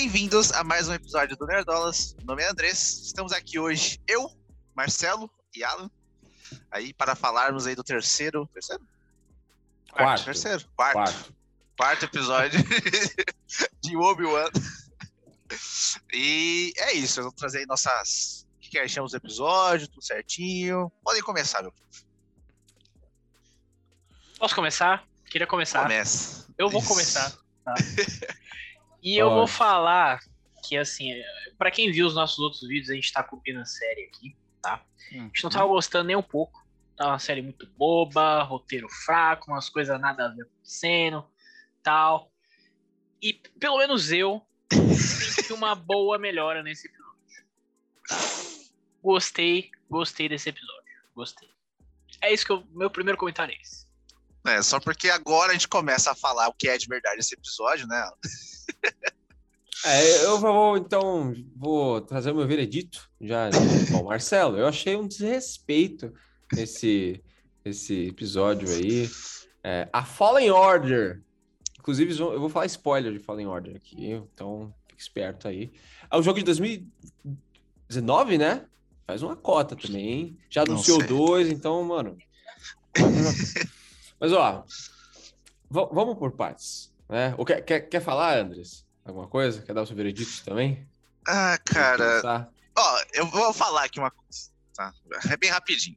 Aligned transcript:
Bem-vindos 0.00 0.52
a 0.52 0.62
mais 0.62 0.88
um 0.88 0.94
episódio 0.94 1.36
do 1.36 1.44
Nerdolas. 1.44 2.14
Meu 2.18 2.26
nome 2.26 2.44
é 2.44 2.48
Andrés. 2.48 3.00
Estamos 3.02 3.32
aqui 3.32 3.58
hoje, 3.58 4.00
eu, 4.06 4.30
Marcelo 4.72 5.28
e 5.52 5.64
Alan, 5.64 5.90
aí 6.70 6.94
para 6.94 7.16
falarmos 7.16 7.66
aí 7.66 7.74
do 7.74 7.82
terceiro. 7.82 8.48
Terceiro? 8.54 8.80
Quarto. 9.90 10.24
Terceiro. 10.24 10.64
Quarto. 10.76 10.94
Quarto. 10.94 11.34
Quarto 11.76 12.04
episódio 12.04 12.60
de 13.82 13.96
Obi-Wan. 13.96 14.48
E 16.12 16.72
é 16.76 16.92
isso, 16.92 17.18
eu 17.18 17.24
vou 17.24 17.32
trazer 17.32 17.58
aí 17.58 17.66
nossas. 17.66 18.46
O 18.54 18.60
que, 18.60 18.70
que 18.70 18.78
achamos 18.78 19.10
do 19.10 19.16
episódio, 19.16 19.88
tudo 19.88 20.04
certinho. 20.04 20.92
Podem 21.02 21.22
começar, 21.22 21.60
meu. 21.60 21.74
Posso 24.38 24.54
começar? 24.54 25.04
Queria 25.24 25.48
começar. 25.48 25.82
Começa. 25.82 26.46
Eu 26.56 26.70
vou 26.70 26.80
Isso. 26.80 26.88
começar. 26.88 27.32
tá? 27.64 27.74
E 29.02 29.16
eu 29.16 29.30
vou 29.30 29.46
falar 29.46 30.20
que, 30.66 30.76
assim, 30.76 31.12
pra 31.56 31.70
quem 31.70 31.90
viu 31.90 32.06
os 32.06 32.14
nossos 32.14 32.38
outros 32.38 32.66
vídeos, 32.66 32.90
a 32.90 32.94
gente 32.94 33.12
tá 33.12 33.22
cobrindo 33.22 33.60
a 33.60 33.64
série 33.64 34.04
aqui, 34.04 34.36
tá? 34.60 34.82
A 35.10 35.14
gente 35.14 35.44
não 35.44 35.50
tava 35.50 35.66
gostando 35.66 36.04
nem 36.04 36.16
um 36.16 36.22
pouco. 36.22 36.66
Tá 36.96 37.08
uma 37.08 37.18
série 37.18 37.40
muito 37.42 37.66
boba, 37.76 38.42
roteiro 38.42 38.88
fraco, 38.88 39.52
umas 39.52 39.68
coisas 39.68 40.00
nada 40.00 40.26
a 40.26 40.28
ver 40.28 40.42
acontecendo, 40.42 41.24
tal. 41.82 42.32
E 43.22 43.32
pelo 43.32 43.78
menos 43.78 44.10
eu 44.10 44.44
senti 44.72 45.52
uma 45.52 45.74
boa 45.76 46.18
melhora 46.18 46.62
nesse 46.62 46.88
episódio. 46.88 47.18
tá? 48.08 48.16
Gostei, 49.02 49.70
gostei 49.88 50.28
desse 50.28 50.48
episódio. 50.48 50.82
Gostei. 51.14 51.48
É 52.20 52.32
isso 52.32 52.44
que 52.44 52.52
eu. 52.52 52.64
Meu 52.72 52.90
primeiro 52.90 53.16
comentário 53.16 53.54
é 53.54 53.62
esse. 53.62 53.86
É, 54.46 54.62
só 54.62 54.80
porque 54.80 55.08
agora 55.08 55.50
a 55.50 55.54
gente 55.54 55.68
começa 55.68 56.10
a 56.10 56.14
falar 56.14 56.48
o 56.48 56.54
que 56.54 56.68
é 56.68 56.76
de 56.78 56.86
verdade 56.86 57.20
esse 57.20 57.34
episódio, 57.34 57.86
né? 57.86 58.10
É, 59.84 60.24
eu 60.24 60.38
vou, 60.40 60.76
então, 60.76 61.32
vou 61.56 62.00
trazer 62.00 62.32
o 62.32 62.34
meu 62.34 62.46
veredito 62.46 63.08
já. 63.20 63.48
Bom, 63.90 64.04
Marcelo, 64.04 64.58
eu 64.58 64.66
achei 64.66 64.96
um 64.96 65.06
desrespeito 65.06 66.12
esse, 66.56 67.22
esse 67.64 68.08
episódio 68.08 68.68
aí. 68.68 69.08
É, 69.62 69.88
a 69.92 70.04
Fallen 70.04 70.50
Order. 70.50 71.22
Inclusive, 71.78 72.18
eu 72.18 72.40
vou 72.40 72.48
falar 72.48 72.66
spoiler 72.66 73.12
de 73.12 73.18
Fallen 73.20 73.46
Order 73.46 73.76
aqui, 73.76 74.10
então 74.10 74.74
fique 74.88 75.00
esperto 75.00 75.46
aí. 75.48 75.72
É 76.10 76.18
um 76.18 76.22
jogo 76.22 76.38
de 76.38 76.44
2019, 76.44 78.36
né? 78.36 78.66
Faz 79.06 79.22
uma 79.22 79.36
cota 79.36 79.74
também, 79.74 80.08
hein? 80.10 80.38
Já 80.50 80.62
anunciou 80.62 80.98
dois, 81.06 81.48
então, 81.48 81.82
mano. 81.84 82.18
Mas, 84.20 84.32
ó, 84.32 84.64
va- 85.70 85.88
vamos 85.92 86.18
por 86.18 86.32
partes, 86.32 86.92
né? 87.08 87.34
Ou 87.36 87.44
quer, 87.44 87.62
quer, 87.62 87.80
quer 87.80 88.00
falar, 88.00 88.38
Andres? 88.38 88.86
Alguma 89.04 89.26
coisa? 89.26 89.62
Quer 89.62 89.74
dar 89.74 89.82
o 89.82 89.86
seu 89.86 89.96
veredito 89.96 90.44
também? 90.44 90.86
Ah, 91.26 91.58
cara. 91.64 92.50
Ó, 92.76 93.02
eu 93.12 93.26
vou 93.26 93.52
falar 93.52 93.84
aqui 93.84 93.98
uma 93.98 94.10
coisa, 94.10 94.50
tá? 94.74 94.92
É 95.30 95.36
bem 95.36 95.50
rapidinho. 95.50 95.96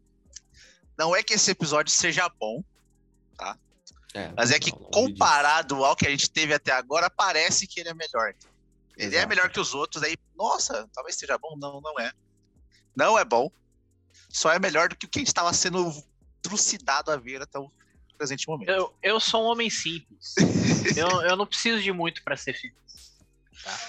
Não 0.98 1.16
é 1.16 1.22
que 1.23 1.34
esse 1.34 1.52
episódio 1.52 1.92
seja 1.92 2.30
bom, 2.30 2.64
É, 4.14 4.31
mas 4.36 4.52
é 4.52 4.59
que 4.59 4.72
não, 4.72 4.80
longe 4.80 4.92
comparado 4.92 5.86
ao 5.86 5.95
que 5.95 6.06
a 6.06 6.09
gente 6.09 6.30
teve 6.30 6.53
até 6.53 6.72
agora, 6.72 7.09
parece 7.09 7.66
que 7.66 7.80
ele 7.80 7.90
é 7.90 7.94
melhor. 7.94 8.34
Ele 8.98 9.16
é 9.16 9.20
Exato. 9.20 9.30
melhor 9.30 9.50
que 9.50 9.59
os 9.59 9.73
outros, 9.73 10.03
aí, 10.03 10.18
nossa, 10.36 10.88
talvez 10.94 11.16
seja 11.16 11.38
bom. 11.38 11.56
Não, 11.58 11.80
não 11.81 12.00
é. 12.00 12.12
Não 12.96 13.18
é 13.18 13.23
bom. 13.23 13.50
Só 14.30 14.52
é 14.52 14.59
melhor 14.59 14.90
do 14.90 14.96
que 14.96 15.06
o 15.06 15.09
que 15.09 15.22
estava 15.22 15.52
sendo 15.53 15.92
trucidado 16.42 17.12
a 17.12 17.18
ver 17.18 17.42
até 17.42 17.58
o 17.58 17.72
presente 18.22 18.48
momento. 18.48 18.70
Eu, 18.70 18.94
eu 19.02 19.20
sou 19.20 19.44
um 19.44 19.48
homem 19.48 19.68
simples. 19.68 20.36
eu, 20.96 21.08
eu 21.24 21.36
não 21.36 21.48
preciso 21.48 21.82
de 21.82 21.92
muito 21.92 22.24
pra 22.24 22.38
ser 22.38 22.54
feliz. 22.54 22.76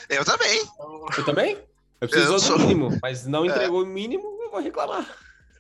Eu 0.09 0.25
também. 0.25 0.63
Então. 0.63 1.07
Eu 1.19 1.25
também? 1.27 1.53
Eu 2.01 2.09
preciso 2.09 2.33
Eu 2.33 2.37
do 2.37 2.41
sou- 2.41 2.59
mínimo, 2.59 2.99
mas 3.03 3.27
não 3.27 3.45
entregou 3.45 3.83
o 3.83 3.87
mínimo, 3.87 4.25
eu 4.43 4.51
vou 4.51 4.61
reclamar. 4.61 5.05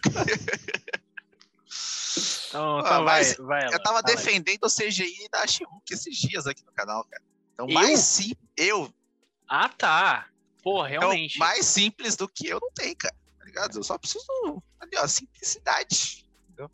então, 2.48 2.78
Ah, 2.78 2.80
então 2.80 3.04
vai, 3.04 3.34
vai. 3.34 3.66
Eu 3.74 3.82
tava 3.82 4.02
defendendo 4.02 4.64
o 4.64 4.70
CGI 4.70 5.28
da 5.30 5.46
she 5.46 5.64
esses 5.90 6.16
dias 6.16 6.46
aqui 6.46 6.64
no 6.64 6.72
canal, 6.72 7.04
cara. 7.04 7.22
Então, 7.52 7.68
Eu? 7.68 7.74
mais 7.74 8.00
sim, 8.00 8.32
eu. 8.56 8.92
Ah, 9.46 9.68
tá. 9.68 10.28
Pô, 10.62 10.86
Então, 10.86 11.00
realmente. 11.10 11.38
mais 11.38 11.66
simples 11.66 12.16
do 12.16 12.26
que 12.26 12.46
eu 12.48 12.58
não 12.58 12.70
tenho, 12.72 12.96
cara. 12.96 13.14
Tá 13.38 13.44
ligado? 13.44 13.76
Eu 13.78 13.82
só 13.82 13.98
preciso 13.98 14.24
ali, 14.80 14.92
ó, 14.96 15.06
simplicidade. 15.06 16.24
entendeu? 16.46 16.70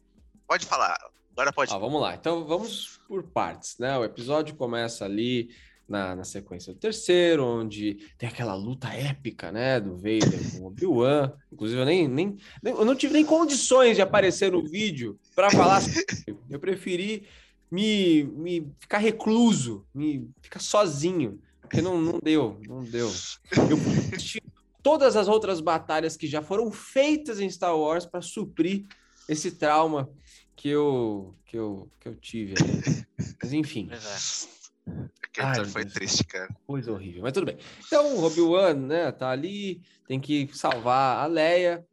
Pode 0.47 0.65
falar. 0.65 0.97
Agora 1.39 1.53
pode. 1.53 1.73
Ah, 1.73 1.79
vamos 1.79 2.01
lá. 2.01 2.17
Então 2.17 2.45
vamos 2.45 2.99
por 3.07 3.23
partes, 3.23 3.79
né? 3.79 3.97
O 3.97 4.03
episódio 4.03 4.57
começa 4.57 5.05
ali 5.05 5.51
na, 5.89 6.17
na 6.17 6.25
sequência 6.25 6.75
do 6.75 6.81
terceiro, 6.81 7.47
onde 7.47 7.95
tem 8.19 8.29
aquela 8.29 8.57
luta 8.57 8.89
épica, 8.89 9.53
né? 9.53 9.79
Do 9.79 9.95
Vader 9.95 10.51
com 10.51 10.65
o 10.65 10.67
Obi-Wan. 10.67 11.33
Inclusive, 11.53 11.81
eu 11.81 11.85
nem, 11.85 12.09
nem, 12.09 12.37
eu 12.65 12.85
não 12.85 12.97
tive 12.97 13.13
nem 13.13 13.25
condições 13.25 13.95
de 13.95 14.03
aparecer 14.03 14.51
no 14.51 14.65
vídeo 14.65 15.17
para 15.37 15.49
falar. 15.49 15.81
Eu 16.51 16.59
preferi 16.59 17.25
me, 17.71 18.25
me 18.25 18.73
ficar 18.81 18.99
recluso, 18.99 19.87
me 19.95 20.29
ficar 20.43 20.59
sozinho, 20.59 21.41
porque 21.61 21.81
não, 21.81 22.01
não 22.01 22.19
deu, 22.19 22.61
não 22.67 22.83
deu. 22.83 23.07
Eu 23.53 23.79
assisti 24.13 24.43
todas 24.83 25.15
as 25.15 25.29
outras 25.29 25.61
batalhas 25.61 26.17
que 26.17 26.27
já 26.27 26.43
foram 26.43 26.73
feitas 26.73 27.39
em 27.39 27.49
Star 27.49 27.79
Wars 27.79 28.05
para 28.05 28.23
suprir 28.23 28.87
esse 29.29 29.53
trauma 29.53 30.11
que 30.59 30.69
eu, 30.69 31.35
que 31.47 31.57
eu, 31.57 31.89
que 32.01 32.09
eu 32.09 32.17
tive. 32.17 32.55
aí. 32.61 33.05
Mas 33.41 33.53
enfim, 33.53 33.89
é. 33.95 33.97
Aquele 35.23 35.47
Ai, 35.47 35.65
foi 35.67 35.83
Deus. 35.85 35.95
triste, 35.95 36.25
cara. 36.25 36.49
coisa 36.67 36.91
horrível, 36.93 37.23
mas 37.23 37.33
tudo 37.33 37.47
bem. 37.47 37.59
Então, 37.87 38.17
o 38.17 38.25
Obi-Wan, 38.25 38.75
né, 38.75 39.13
tá 39.13 39.31
ali, 39.31 39.81
tem 40.07 40.19
que 40.19 40.49
salvar 40.53 41.19
a 41.19 41.27
Leia, 41.27 41.87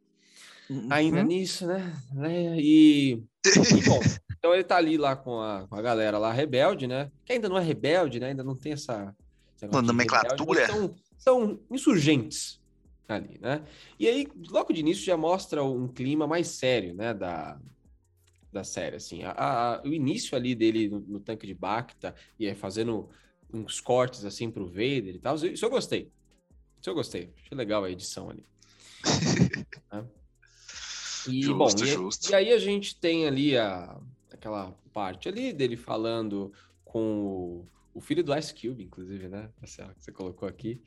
ainda 0.90 1.20
Uhum. 1.20 1.26
nisso, 1.26 1.66
né, 1.66 1.94
Leia, 2.14 2.54
e, 2.56 3.22
e, 3.44 3.82
bom, 3.86 4.00
então 4.36 4.52
ele 4.54 4.64
tá 4.64 4.76
ali 4.78 4.96
lá 4.96 5.14
com 5.14 5.40
a, 5.40 5.66
com 5.68 5.76
a 5.76 5.82
galera 5.82 6.18
lá, 6.18 6.32
rebelde, 6.32 6.86
né, 6.88 7.10
que 7.24 7.34
ainda 7.34 7.48
não 7.48 7.58
é 7.58 7.62
rebelde, 7.62 8.18
né, 8.18 8.28
ainda 8.28 8.42
não 8.42 8.56
tem 8.56 8.72
essa... 8.72 9.14
de 9.60 9.66
Nomenclatura. 9.68 10.66
rebelde, 10.66 10.72
São, 10.72 10.94
são 11.18 11.60
insurgentes 11.70 12.58
ali, 13.06 13.38
né, 13.40 13.62
e 14.00 14.08
aí, 14.08 14.26
logo 14.50 14.72
de 14.72 14.80
início, 14.80 15.04
já 15.04 15.16
mostra 15.18 15.62
um 15.62 15.86
clima 15.86 16.26
mais 16.26 16.48
sério, 16.48 16.94
né, 16.94 17.12
da, 17.12 17.60
da 18.52 18.64
série, 18.64 18.96
assim, 18.96 19.22
a, 19.22 19.32
a- 19.32 19.82
o 19.84 19.92
início 19.92 20.36
ali 20.36 20.54
dele 20.54 20.88
no, 20.88 21.00
no 21.00 21.20
tanque 21.20 21.46
de 21.46 21.54
Bacta, 21.54 22.14
e 22.38 22.46
aí 22.46 22.54
fazendo 22.54 23.08
uns 23.52 23.80
cortes 23.80 24.24
assim 24.24 24.50
pro 24.50 24.66
Vader 24.66 25.14
e 25.14 25.18
tal. 25.18 25.36
Isso 25.36 25.64
eu 25.64 25.70
gostei. 25.70 26.10
Isso 26.80 26.90
eu 26.90 26.94
gostei. 26.94 27.32
Achei 27.44 27.56
legal 27.56 27.84
a 27.84 27.90
edição 27.90 28.30
ali. 28.30 28.44
Né? 29.92 30.04
E, 31.28 31.42
Justo, 31.42 31.56
bom, 31.58 31.84
e, 31.84 31.86
justo. 31.86 32.30
e 32.30 32.34
aí 32.34 32.52
a 32.52 32.58
gente 32.58 32.96
tem 32.96 33.26
ali 33.26 33.56
a, 33.56 33.98
aquela 34.32 34.72
parte 34.92 35.28
ali 35.28 35.52
dele 35.52 35.76
falando 35.76 36.52
com 36.84 37.24
o, 37.24 37.68
o 37.94 38.00
filho 38.00 38.22
do 38.22 38.36
Ice 38.36 38.54
Cube, 38.54 38.84
inclusive, 38.84 39.28
né? 39.28 39.50
Marcelo, 39.60 39.92
que 39.94 40.04
você 40.04 40.12
colocou 40.12 40.48
aqui. 40.48 40.80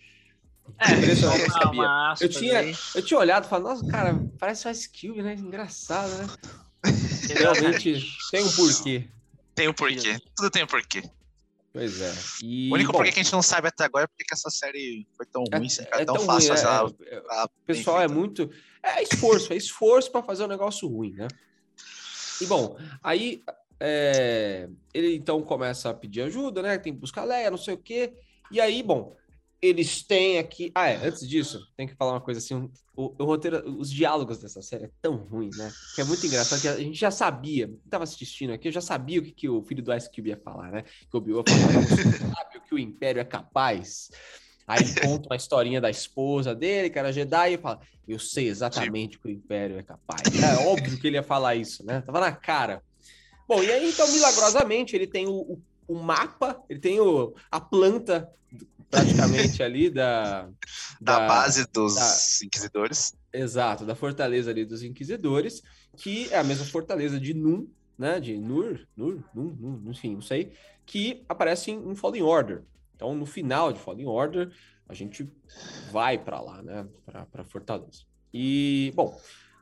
É, 0.79 1.11
eu 1.11 1.29
uma, 1.29 2.15
sabia. 2.15 2.25
Eu 2.25 2.29
tinha, 2.29 2.61
eu 2.95 3.01
tinha 3.01 3.19
olhado 3.19 3.45
e 3.45 3.49
falado, 3.49 3.63
nossa, 3.69 3.91
cara, 3.91 4.17
parece 4.37 4.67
o 4.67 4.71
Ice 4.71 4.89
Cube, 4.89 5.21
né? 5.21 5.33
Engraçado, 5.33 6.09
né? 6.17 6.27
Realmente 7.33 8.17
tem 8.31 8.43
um 8.43 8.51
porquê. 8.51 9.09
Tem 9.55 9.67
um 9.67 9.73
porquê. 9.73 10.17
Tudo 10.35 10.49
tem 10.49 10.63
um 10.63 10.67
porquê. 10.67 11.03
Pois 11.71 12.01
é. 12.01 12.13
E, 12.41 12.69
o 12.71 12.73
único 12.73 12.91
bom, 12.91 12.97
porquê 12.99 13.11
que 13.11 13.19
a 13.19 13.23
gente 13.23 13.31
não 13.31 13.41
sabe 13.43 13.67
até 13.67 13.83
agora 13.83 14.05
é 14.05 14.07
porque 14.07 14.23
que 14.23 14.33
essa 14.33 14.49
série 14.49 15.07
foi 15.15 15.25
tão 15.27 15.43
é- 15.51 15.57
ruim, 15.57 15.67
assim, 15.67 15.83
é 15.83 16.05
tão, 16.05 16.15
tão 16.15 16.25
fácil 16.25 16.53
ruim, 16.55 16.95
é- 17.07 17.15
é- 17.15 17.21
pra- 17.21 17.45
O 17.45 17.65
pessoal 17.65 18.01
é 18.01 18.07
muito. 18.07 18.49
É 18.83 19.03
esforço, 19.03 19.53
é 19.53 19.55
esforço 19.55 20.11
para 20.11 20.23
fazer 20.23 20.43
um 20.43 20.47
negócio 20.47 20.87
ruim, 20.87 21.13
né? 21.13 21.27
E 22.41 22.45
bom, 22.45 22.77
aí 23.03 23.43
é, 23.79 24.67
ele 24.93 25.15
então 25.15 25.41
começa 25.41 25.89
a 25.89 25.93
pedir 25.93 26.21
ajuda, 26.21 26.61
né? 26.61 26.77
Tem 26.77 26.93
que 26.93 26.99
buscar 26.99 27.23
Leia, 27.23 27.51
não 27.51 27.57
sei 27.57 27.73
o 27.73 27.77
quê. 27.77 28.13
E 28.51 28.59
aí, 28.59 28.81
bom, 28.81 29.15
eles 29.61 30.03
têm 30.03 30.37
aqui. 30.37 30.71
Ah, 30.73 30.89
é, 30.89 30.95
antes 30.95 31.27
disso, 31.27 31.67
tem 31.75 31.87
que 31.87 31.95
falar 31.95 32.13
uma 32.13 32.21
coisa 32.21 32.39
assim: 32.39 32.69
o, 32.95 33.13
o 33.17 33.25
roteiro, 33.25 33.69
os 33.77 33.91
diálogos 33.91 34.39
dessa 34.39 34.61
série 34.61 34.85
é 34.85 34.91
tão 35.01 35.15
ruim, 35.15 35.49
né? 35.55 35.71
Que 35.95 36.01
é 36.01 36.03
muito 36.03 36.25
engraçado, 36.25 36.61
que 36.61 36.67
a 36.67 36.77
gente 36.77 36.99
já 36.99 37.11
sabia, 37.11 37.69
tava 37.89 38.03
assistindo 38.03 38.53
aqui, 38.53 38.67
eu 38.67 38.71
já 38.71 38.81
sabia 38.81 39.19
o 39.19 39.23
que, 39.23 39.31
que 39.31 39.49
o 39.49 39.61
filho 39.63 39.83
do 39.83 39.93
Ice 39.93 40.09
Cube 40.09 40.29
ia 40.29 40.37
falar, 40.37 40.71
né? 40.71 40.83
Que 40.83 41.15
o 41.15 41.17
Obi-Wan 41.17 41.43
sabe 41.47 42.57
o 42.57 42.61
que 42.61 42.75
o 42.75 42.79
Império 42.79 43.19
é 43.19 43.25
capaz? 43.25 44.09
Aí 44.69 44.83
conta 45.01 45.29
uma 45.29 45.35
historinha 45.35 45.81
da 45.81 45.89
esposa 45.89 46.53
dele, 46.53 46.91
era 46.93 47.11
Jedi, 47.11 47.53
e 47.53 47.57
fala: 47.57 47.79
Eu 48.07 48.19
sei 48.19 48.47
exatamente 48.47 49.17
o 49.17 49.21
que 49.21 49.27
o 49.27 49.31
Império 49.31 49.79
é 49.79 49.83
capaz. 49.83 50.21
É 50.41 50.67
óbvio 50.67 50.99
que 50.99 51.07
ele 51.07 51.17
ia 51.17 51.23
falar 51.23 51.55
isso, 51.55 51.83
né? 51.85 52.01
Tava 52.01 52.19
na 52.19 52.31
cara. 52.31 52.83
Bom, 53.47 53.63
e 53.63 53.71
aí, 53.71 53.89
então, 53.89 54.07
milagrosamente, 54.11 54.95
ele 54.95 55.07
tem 55.07 55.25
o, 55.25 55.33
o, 55.33 55.61
o 55.87 55.95
mapa, 55.95 56.61
ele 56.69 56.79
tem 56.79 56.99
o, 56.99 57.33
a 57.49 57.59
planta, 57.59 58.29
praticamente, 58.89 59.61
ali 59.63 59.89
da. 59.89 60.49
Da, 60.99 61.27
base 61.27 61.65
dos 61.71 61.95
da- 61.95 62.45
inquisidores. 62.45 63.13
Exato, 63.31 63.85
da 63.85 63.95
fortaleza 63.95 64.49
ali 64.49 64.65
dos 64.65 64.81
Inquisidores, 64.81 65.61
que 65.95 66.27
é 66.31 66.37
a 66.39 66.43
mesma 66.43 66.65
fortaleza 66.65 67.19
de 67.19 67.33
Nun, 67.33 67.67
né? 67.97 68.19
De 68.19 68.37
Nur, 68.37 68.87
Nur, 68.97 69.23
Nun, 69.33 69.55
Nun, 69.59 69.91
enfim, 69.91 70.15
não 70.15 70.21
sei, 70.21 70.51
que 70.85 71.23
aparece 71.29 71.71
em, 71.71 71.91
em 71.91 71.95
Fallen 71.95 72.23
Order. 72.23 72.63
Então, 72.95 73.15
no 73.15 73.25
final 73.25 73.71
de 73.71 73.79
Fallen 73.79 74.07
Order, 74.07 74.51
a 74.87 74.93
gente 74.93 75.31
vai 75.91 76.17
para 76.17 76.41
lá, 76.41 76.61
né? 76.63 76.87
Para 77.05 77.45
Fortaleza. 77.45 78.03
E, 78.33 78.91
bom, 78.95 79.17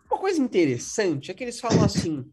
uma 0.10 0.20
coisa 0.20 0.42
interessante 0.42 1.30
é 1.30 1.34
que 1.34 1.44
eles 1.44 1.60
falam 1.60 1.84
assim: 1.84 2.26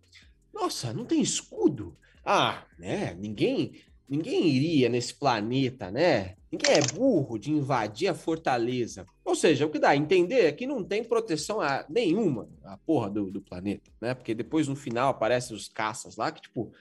nossa, 0.53 0.93
não 0.93 1.05
tem 1.05 1.21
escudo? 1.21 1.97
Ah, 2.25 2.65
né? 2.79 3.15
Ninguém, 3.15 3.83
ninguém 4.09 4.47
iria 4.47 4.89
nesse 4.89 5.15
planeta, 5.15 5.91
né? 5.91 6.37
Ninguém 6.51 6.75
é 6.77 6.93
burro 6.95 7.39
de 7.39 7.51
invadir 7.51 8.09
a 8.09 8.15
fortaleza. 8.15 9.07
Ou 9.25 9.35
seja, 9.35 9.67
o 9.67 9.71
que 9.71 9.79
dá 9.79 9.91
a 9.91 9.97
entender 9.97 10.45
é 10.45 10.53
que 10.53 10.67
não 10.67 10.85
tem 10.85 11.03
proteção 11.03 11.61
a, 11.61 11.85
nenhuma 11.89 12.49
a 12.65 12.77
porra 12.77 13.11
do, 13.11 13.31
do 13.31 13.41
planeta, 13.41 13.91
né? 14.01 14.15
Porque 14.15 14.35
depois 14.35 14.69
no 14.69 14.77
final 14.77 15.09
aparecem 15.09 15.57
os 15.57 15.69
caças 15.69 16.17
lá, 16.17 16.31
que 16.31 16.43
tipo, 16.43 16.73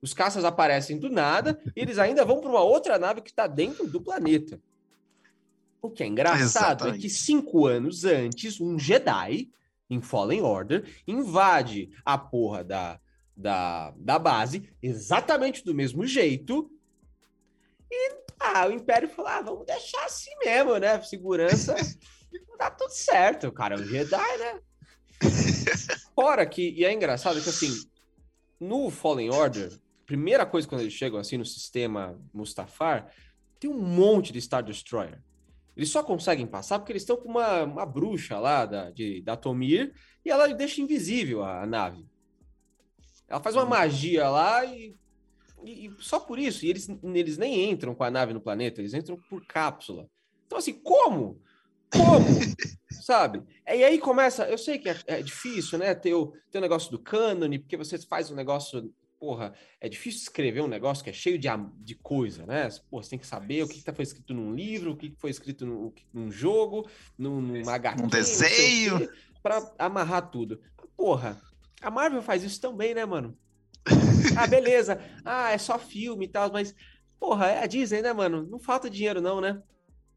os 0.00 0.12
caças 0.12 0.44
aparecem 0.44 0.98
do 0.98 1.08
nada 1.08 1.60
e 1.76 1.80
eles 1.80 1.98
ainda 1.98 2.24
vão 2.24 2.40
para 2.40 2.50
uma 2.50 2.62
outra 2.62 2.98
nave 2.98 3.22
que 3.22 3.30
está 3.30 3.46
dentro 3.46 3.88
do 3.88 4.00
planeta. 4.00 4.60
O 5.80 5.90
que 5.90 6.02
é 6.02 6.06
engraçado 6.06 6.42
Exatamente. 6.42 6.98
é 6.98 7.00
que 7.00 7.10
cinco 7.10 7.66
anos 7.66 8.04
antes, 8.04 8.60
um 8.60 8.78
Jedi 8.78 9.48
em 9.88 10.00
Fallen 10.00 10.42
Order 10.42 10.84
invade 11.06 11.90
a 12.04 12.16
porra 12.16 12.62
da, 12.62 13.00
da, 13.36 13.92
da 13.96 14.18
base 14.18 14.68
exatamente 14.82 15.64
do 15.64 15.74
mesmo 15.74 16.06
jeito. 16.06 16.70
E 17.90 18.22
ah, 18.38 18.66
o 18.66 18.72
Império 18.72 19.08
falou: 19.08 19.30
ah, 19.30 19.40
vamos 19.40 19.66
deixar 19.66 20.04
assim 20.04 20.30
mesmo, 20.44 20.76
né? 20.78 21.00
Segurança 21.02 21.74
tá 22.58 22.70
tudo 22.70 22.90
certo, 22.90 23.50
cara. 23.52 23.76
O 23.76 23.84
Jedi, 23.84 24.38
né? 24.38 24.60
Fora 26.14 26.44
que, 26.44 26.70
e 26.70 26.84
é 26.84 26.92
engraçado 26.92 27.40
que 27.40 27.48
assim, 27.48 27.72
no 28.60 28.90
Fallen 28.90 29.30
Order, 29.30 29.72
primeira 30.04 30.44
coisa 30.44 30.68
quando 30.68 30.82
eles 30.82 30.92
chegam 30.92 31.18
assim 31.18 31.36
no 31.36 31.44
sistema 31.44 32.20
Mustafar, 32.32 33.12
tem 33.58 33.70
um 33.70 33.80
monte 33.80 34.32
de 34.32 34.40
Star 34.40 34.62
Destroyer. 34.62 35.22
Eles 35.76 35.88
só 35.88 36.02
conseguem 36.02 36.46
passar 36.46 36.78
porque 36.78 36.92
eles 36.92 37.02
estão 37.02 37.16
com 37.16 37.28
uma, 37.28 37.62
uma 37.62 37.86
bruxa 37.86 38.38
lá 38.38 38.66
da, 38.66 38.90
de, 38.90 39.22
da 39.22 39.36
Tomir 39.36 39.94
e 40.24 40.30
ela 40.30 40.46
deixa 40.48 40.82
invisível 40.82 41.42
a, 41.42 41.62
a 41.62 41.66
nave. 41.66 42.04
Ela 43.32 43.40
faz 43.40 43.56
uma 43.56 43.64
magia 43.64 44.28
lá 44.28 44.62
e, 44.62 44.94
e, 45.64 45.86
e, 45.86 45.96
só 46.00 46.20
por 46.20 46.38
isso. 46.38 46.66
E 46.66 46.68
eles, 46.68 46.86
eles 47.02 47.38
nem 47.38 47.70
entram 47.70 47.94
com 47.94 48.04
a 48.04 48.10
nave 48.10 48.34
no 48.34 48.42
planeta, 48.42 48.82
eles 48.82 48.92
entram 48.92 49.16
por 49.30 49.42
cápsula. 49.46 50.06
Então, 50.46 50.58
assim, 50.58 50.74
como? 50.74 51.40
Como? 51.90 52.26
Sabe? 53.02 53.42
E 53.66 53.82
aí 53.82 53.98
começa. 53.98 54.44
Eu 54.44 54.58
sei 54.58 54.78
que 54.78 54.90
é, 54.90 54.96
é 55.06 55.22
difícil, 55.22 55.78
né? 55.78 55.94
Ter 55.94 56.12
o, 56.12 56.34
ter 56.50 56.58
o 56.58 56.60
negócio 56.60 56.90
do 56.90 56.98
cânone, 56.98 57.58
porque 57.58 57.74
você 57.74 57.96
faz 57.96 58.30
um 58.30 58.34
negócio 58.34 58.92
porra, 59.18 59.54
é 59.80 59.88
difícil 59.88 60.22
escrever 60.22 60.60
um 60.62 60.66
negócio 60.66 61.02
que 61.02 61.08
é 61.08 61.12
cheio 61.12 61.38
de, 61.38 61.48
de 61.78 61.94
coisa, 61.94 62.44
né? 62.44 62.68
Porra, 62.90 63.04
você 63.04 63.10
tem 63.10 63.18
que 63.18 63.26
saber 63.26 63.62
o 63.62 63.68
que, 63.68 63.80
que 63.80 63.92
foi 63.92 64.02
escrito 64.02 64.34
num 64.34 64.52
livro, 64.52 64.90
o 64.90 64.96
que 64.96 65.14
foi 65.16 65.30
escrito 65.30 65.64
num, 65.64 65.92
num 66.12 66.30
jogo, 66.30 66.86
num, 67.16 67.40
num 67.40 67.70
HQ, 67.70 68.02
um 68.02 68.08
desenho, 68.08 69.08
para 69.40 69.72
amarrar 69.78 70.28
tudo. 70.28 70.60
Porra, 70.96 71.40
a 71.82 71.90
Marvel 71.90 72.22
faz 72.22 72.42
isso 72.42 72.60
também, 72.60 72.94
né, 72.94 73.04
mano? 73.04 73.36
ah, 74.36 74.46
beleza. 74.46 75.00
Ah, 75.24 75.50
é 75.50 75.58
só 75.58 75.78
filme 75.78 76.26
e 76.26 76.28
tal, 76.28 76.50
mas 76.52 76.74
porra, 77.18 77.46
é 77.46 77.62
a 77.62 77.66
Disney, 77.66 78.02
né, 78.02 78.12
mano? 78.12 78.46
Não 78.48 78.58
falta 78.58 78.88
dinheiro 78.88 79.20
não, 79.20 79.40
né? 79.40 79.62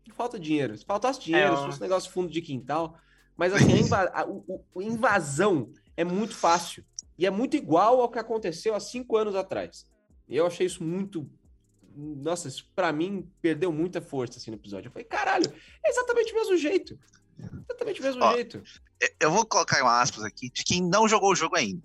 Não 0.08 0.16
falta 0.16 0.40
dinheiro. 0.40 0.78
Se 0.78 0.86
faltasse 0.86 1.20
dinheiro, 1.20 1.54
é, 1.54 1.58
se 1.58 1.66
fosse 1.66 1.80
um 1.80 1.84
negócio 1.84 2.12
fundo 2.12 2.32
de 2.32 2.42
quintal, 2.42 2.98
mas 3.36 3.54
assim, 3.54 3.74
a, 3.74 3.78
inva 3.78 3.98
a, 3.98 4.22
a 4.22 4.84
invasão 4.84 5.72
é 5.98 6.04
muito 6.04 6.36
fácil. 6.36 6.86
E 7.18 7.26
é 7.26 7.30
muito 7.30 7.56
igual 7.56 8.02
ao 8.02 8.10
que 8.10 8.20
aconteceu 8.20 8.76
há 8.76 8.80
cinco 8.80 9.18
anos 9.18 9.36
atrás. 9.36 9.86
E 10.28 10.36
eu 10.36 10.46
achei 10.46 10.66
isso 10.66 10.84
muito. 10.84 11.30
Nossa, 11.96 12.48
isso 12.48 12.70
pra 12.76 12.92
mim 12.92 13.30
perdeu 13.42 13.72
muita 13.72 14.02
força 14.02 14.38
assim, 14.38 14.52
no 14.52 14.58
episódio. 14.58 14.90
Eu 14.90 14.92
falei, 14.92 15.06
caralho, 15.06 15.52
é 15.84 15.90
exatamente 15.90 16.34
o 16.34 16.36
mesmo 16.36 16.58
jeito. 16.58 17.00
Exatamente 17.40 18.00
o 18.00 18.04
mesmo 18.04 18.24
Ó, 18.24 18.34
jeito. 18.34 18.64
Eu 19.20 19.32
vou 19.32 19.46
colocar 19.46 19.84
um 19.84 19.88
aspas 19.88 20.24
aqui 20.24 20.50
de 20.50 20.64
quem 20.64 20.82
não 20.82 21.08
jogou 21.08 21.32
o 21.32 21.36
jogo 21.36 21.56
ainda. 21.56 21.84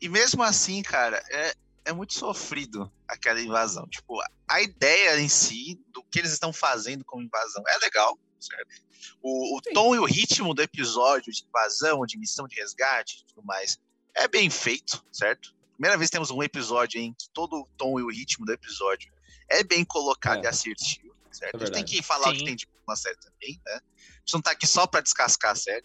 E 0.00 0.08
mesmo 0.08 0.42
assim, 0.42 0.82
cara, 0.82 1.22
é, 1.30 1.54
é 1.86 1.92
muito 1.92 2.14
sofrido 2.14 2.92
aquela 3.08 3.40
invasão. 3.40 3.86
Tipo, 3.88 4.20
a 4.48 4.60
ideia 4.60 5.18
em 5.20 5.28
si 5.28 5.80
do 5.88 6.02
que 6.04 6.18
eles 6.18 6.32
estão 6.32 6.52
fazendo 6.52 7.04
como 7.04 7.22
invasão 7.22 7.62
é 7.66 7.78
legal, 7.78 8.18
certo? 8.40 8.82
O, 9.22 9.56
o 9.56 9.62
tom 9.72 9.94
e 9.94 9.98
o 9.98 10.04
ritmo 10.04 10.54
do 10.54 10.62
episódio 10.62 11.32
de 11.32 11.44
invasão, 11.44 12.04
de 12.04 12.18
missão 12.18 12.46
de 12.46 12.56
resgate 12.56 13.20
e 13.20 13.26
tudo 13.26 13.44
mais 13.44 13.78
é 14.14 14.28
bem 14.28 14.48
feito, 14.48 15.04
certo? 15.12 15.54
Primeira 15.72 15.98
vez 15.98 16.08
temos 16.08 16.30
um 16.30 16.42
episódio 16.42 17.00
em 17.00 17.12
que 17.12 17.28
todo 17.30 17.56
o 17.56 17.68
tom 17.76 17.98
e 17.98 18.02
o 18.02 18.10
ritmo 18.10 18.46
do 18.46 18.52
episódio 18.52 19.12
é 19.48 19.64
bem 19.64 19.84
colocado 19.84 20.40
é. 20.40 20.44
e 20.44 20.46
assertivo, 20.46 21.03
certo? 21.34 21.54
É 21.54 21.62
a 21.62 21.66
gente 21.66 21.74
tem 21.74 21.84
que 21.84 22.02
falar 22.02 22.28
Sim. 22.28 22.34
o 22.34 22.38
que 22.38 22.44
tem 22.44 22.56
de 22.56 22.68
uma 22.86 22.96
série 22.96 23.16
também, 23.16 23.60
né? 23.64 23.74
A 23.74 24.18
gente 24.20 24.34
não 24.34 24.42
tá 24.42 24.50
aqui 24.52 24.66
só 24.66 24.86
pra 24.86 25.00
descascar 25.00 25.52
a 25.52 25.54
série. 25.54 25.84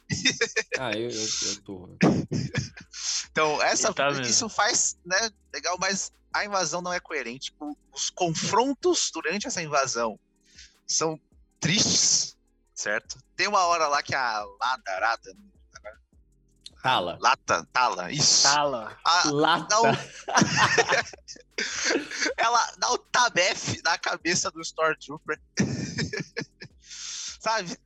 Ah, 0.77 0.91
eu, 0.91 1.09
eu, 1.09 1.27
eu 1.47 1.61
tô. 1.63 1.97
então, 3.31 3.61
essa, 3.61 3.93
tá 3.93 4.09
isso 4.21 4.47
faz, 4.47 4.97
né, 5.05 5.29
legal, 5.53 5.77
mas 5.79 6.11
a 6.33 6.45
invasão 6.45 6.81
não 6.81 6.93
é 6.93 6.99
coerente. 6.99 7.53
Os 7.91 8.09
confrontos 8.09 9.09
durante 9.13 9.47
essa 9.47 9.61
invasão 9.61 10.19
são 10.85 11.19
tristes, 11.59 12.37
certo? 12.73 13.17
Tem 13.35 13.47
uma 13.47 13.65
hora 13.65 13.87
lá 13.87 14.01
que 14.01 14.15
a 14.15 14.43
Lada, 14.43 14.91
Arada, 14.91 15.35
Tala. 16.81 17.17
Lata, 17.19 17.67
Tala, 17.73 18.11
isso. 18.11 18.43
Tala. 18.43 18.97
A, 19.03 19.29
Lata. 19.29 19.67
Dá 19.67 19.81
um... 19.81 19.91
Ela 22.37 22.71
dá 22.77 22.91
o 22.91 22.97
tabef 22.97 23.81
na 23.83 23.97
cabeça 23.97 24.49
do 24.49 24.61
Stormtrooper. 24.61 25.39
Sabe? 26.79 27.77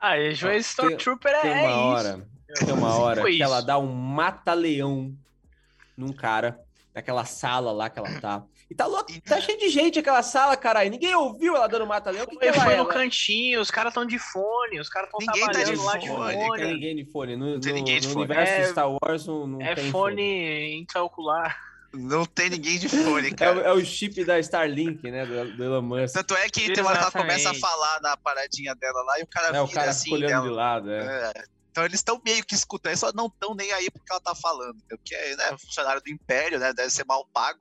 Ah, 0.00 0.16
e 0.18 0.30
o 0.30 0.52
Stormtrooper 0.58 1.40
tem, 1.40 1.50
é 1.50 1.54
tem 1.54 1.66
uma 1.66 1.76
hora, 1.76 2.28
Tem 2.58 2.72
uma 2.72 2.94
hora 2.96 3.24
que 3.24 3.42
ela 3.42 3.60
dá 3.60 3.78
um 3.78 3.92
mata-leão 3.92 5.16
num 5.96 6.12
cara, 6.12 6.60
naquela 6.94 7.24
sala 7.24 7.72
lá 7.72 7.90
que 7.90 7.98
ela 7.98 8.20
tá. 8.20 8.44
E 8.72 8.74
tá, 8.74 8.86
lot... 8.86 9.20
tá 9.20 9.38
cheio 9.38 9.58
de 9.58 9.68
gente 9.68 9.98
aquela 9.98 10.22
sala, 10.22 10.56
caralho. 10.56 10.90
Ninguém 10.90 11.14
ouviu 11.14 11.54
ela 11.54 11.66
dando 11.66 11.86
mata-leão. 11.86 12.26
Que 12.26 12.38
que 12.38 12.52
foi 12.54 12.76
no 12.76 12.86
cantinho, 12.86 13.60
os 13.60 13.70
caras 13.70 13.90
estão 13.90 14.06
de 14.06 14.18
fone, 14.18 14.80
os 14.80 14.88
caras 14.88 15.10
estão 15.10 15.20
trabalhando 15.26 15.52
tá 15.52 15.70
de 15.70 15.76
lá 15.76 15.96
de 15.98 16.08
fone. 16.08 16.36
Não 16.36 16.56
tem 16.56 16.72
ninguém 16.72 16.96
de 16.96 17.04
fone. 17.04 17.36
No, 17.36 17.46
no, 17.46 17.58
ninguém 17.58 18.00
de 18.00 18.06
no 18.06 18.14
fone. 18.14 18.24
universo 18.24 18.52
é, 18.54 18.66
Star 18.68 18.88
Wars 18.90 19.26
não, 19.26 19.46
não 19.46 19.60
é 19.60 19.74
tem 19.74 19.90
fone. 19.90 20.16
fone 20.16 20.80
intraocular. 20.80 21.54
Não 21.94 22.24
tem 22.24 22.48
ninguém 22.48 22.78
de 22.78 22.88
fone, 22.88 23.28
é 23.28 23.34
cara. 23.34 23.60
É, 23.60 23.66
é, 23.66 23.72
o 23.72 23.84
chip 23.84 24.24
da 24.24 24.38
Starlink, 24.38 25.10
né? 25.10 25.26
Do, 25.26 25.54
do 25.54 25.62
Elon 25.62 25.82
Musk. 25.82 26.14
Tanto 26.14 26.34
é 26.34 26.48
que 26.48 26.72
tem 26.72 26.82
uma 26.82 26.88
hora 26.88 26.98
que 26.98 27.04
ela 27.04 27.12
começa 27.12 27.50
a 27.50 27.54
falar 27.54 28.00
na 28.00 28.16
paradinha 28.16 28.74
dela 28.74 29.02
lá 29.02 29.20
e 29.20 29.22
o 29.22 29.26
cara 29.26 29.54
é, 29.54 29.60
o 29.60 29.68
cara 29.68 29.90
assim. 29.90 30.10
olhando 30.10 30.48
de 30.48 30.54
lado, 30.54 30.90
é. 30.90 31.32
é. 31.36 31.44
Então 31.70 31.84
eles 31.84 32.00
estão 32.00 32.18
meio 32.24 32.42
que 32.46 32.54
escutando, 32.54 32.96
só 32.96 33.12
não 33.12 33.26
estão 33.26 33.54
nem 33.54 33.70
aí 33.72 33.90
porque 33.90 34.10
ela 34.10 34.22
tá 34.22 34.34
falando. 34.34 34.76
Porque 34.88 35.14
é 35.14 35.36
né, 35.36 35.56
funcionário 35.58 36.00
do 36.00 36.10
Império, 36.10 36.58
né? 36.58 36.72
Deve 36.72 36.88
ser 36.88 37.04
mal 37.04 37.26
pago. 37.30 37.60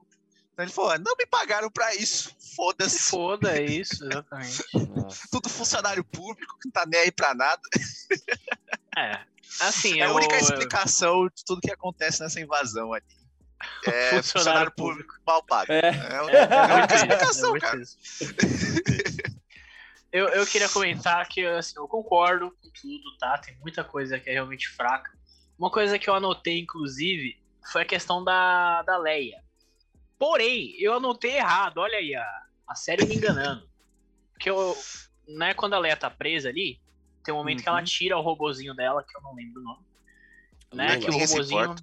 Ele 0.63 0.71
falou: 0.71 0.97
não 0.99 1.15
me 1.17 1.25
pagaram 1.25 1.69
pra 1.69 1.93
isso. 1.95 2.35
Foda-se. 2.55 3.09
Foda 3.09 3.61
isso, 3.61 4.05
exatamente. 4.05 4.63
Tudo 5.31 5.49
funcionário 5.49 6.03
público 6.03 6.57
que 6.59 6.67
não 6.67 6.71
tá 6.71 6.85
nem 6.85 6.99
aí 6.99 7.11
pra 7.11 7.33
nada. 7.33 7.61
É. 8.97 9.21
Assim, 9.61 10.01
é 10.01 10.03
a 10.03 10.11
única 10.11 10.35
explicação 10.35 11.27
de 11.27 11.45
tudo 11.45 11.61
que 11.61 11.71
acontece 11.71 12.21
nessa 12.21 12.41
invasão 12.41 12.91
ali. 12.91 13.05
É 13.87 14.21
funcionário, 14.21 14.69
público. 14.71 15.13
público 15.13 15.23
mal 15.25 15.41
pago. 15.43 15.71
É, 15.71 15.79
é, 15.79 15.89
é, 15.89 16.37
é 16.39 16.71
a 16.71 16.75
única 16.75 16.95
explicação, 16.95 17.57
cara. 17.57 17.81
Eu, 20.11 20.27
eu 20.27 20.45
queria 20.45 20.67
comentar 20.67 21.25
que 21.29 21.45
assim, 21.45 21.75
eu 21.77 21.87
concordo 21.87 22.51
com 22.51 22.69
tudo, 22.81 23.17
tá? 23.17 23.37
Tem 23.37 23.57
muita 23.59 23.83
coisa 23.83 24.19
que 24.19 24.29
é 24.29 24.33
realmente 24.33 24.67
fraca. 24.67 25.09
Uma 25.57 25.71
coisa 25.71 25.97
que 25.97 26.09
eu 26.09 26.13
anotei, 26.13 26.59
inclusive, 26.59 27.39
foi 27.71 27.83
a 27.83 27.85
questão 27.85 28.23
da, 28.23 28.81
da 28.81 28.97
Leia. 28.97 29.41
Porém, 30.21 30.75
eu 30.77 30.93
anotei 30.93 31.37
errado, 31.37 31.79
olha 31.79 31.97
aí, 31.97 32.13
a, 32.13 32.45
a 32.67 32.75
série 32.75 33.07
me 33.07 33.15
enganando. 33.15 33.67
Porque 34.33 34.51
eu, 34.51 34.77
né, 35.27 35.55
quando 35.55 35.73
a 35.73 35.79
Leia 35.79 35.97
tá 35.97 36.11
presa 36.11 36.49
ali, 36.49 36.79
tem 37.23 37.33
um 37.33 37.37
momento 37.37 37.57
uhum. 37.57 37.63
que 37.63 37.69
ela 37.69 37.79
uhum. 37.79 37.83
tira 37.85 38.17
o 38.19 38.21
robozinho 38.21 38.75
dela, 38.75 39.03
que 39.03 39.17
eu 39.17 39.21
não 39.23 39.33
lembro 39.33 39.59
o 39.59 39.63
nome. 39.63 39.83
Né, 40.75 40.99
que 40.99 41.09
o 41.09 41.13
robozinho. 41.17 41.75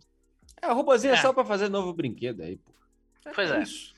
É, 0.62 0.68
o 0.68 0.74
robozinho 0.74 1.14
é, 1.14 1.18
é 1.18 1.20
só 1.20 1.32
pra 1.32 1.44
fazer 1.44 1.68
novo 1.68 1.92
brinquedo 1.92 2.42
aí, 2.42 2.58
pô. 2.58 2.72
Pois 3.34 3.50
é. 3.50 3.60
Isso. 3.60 3.92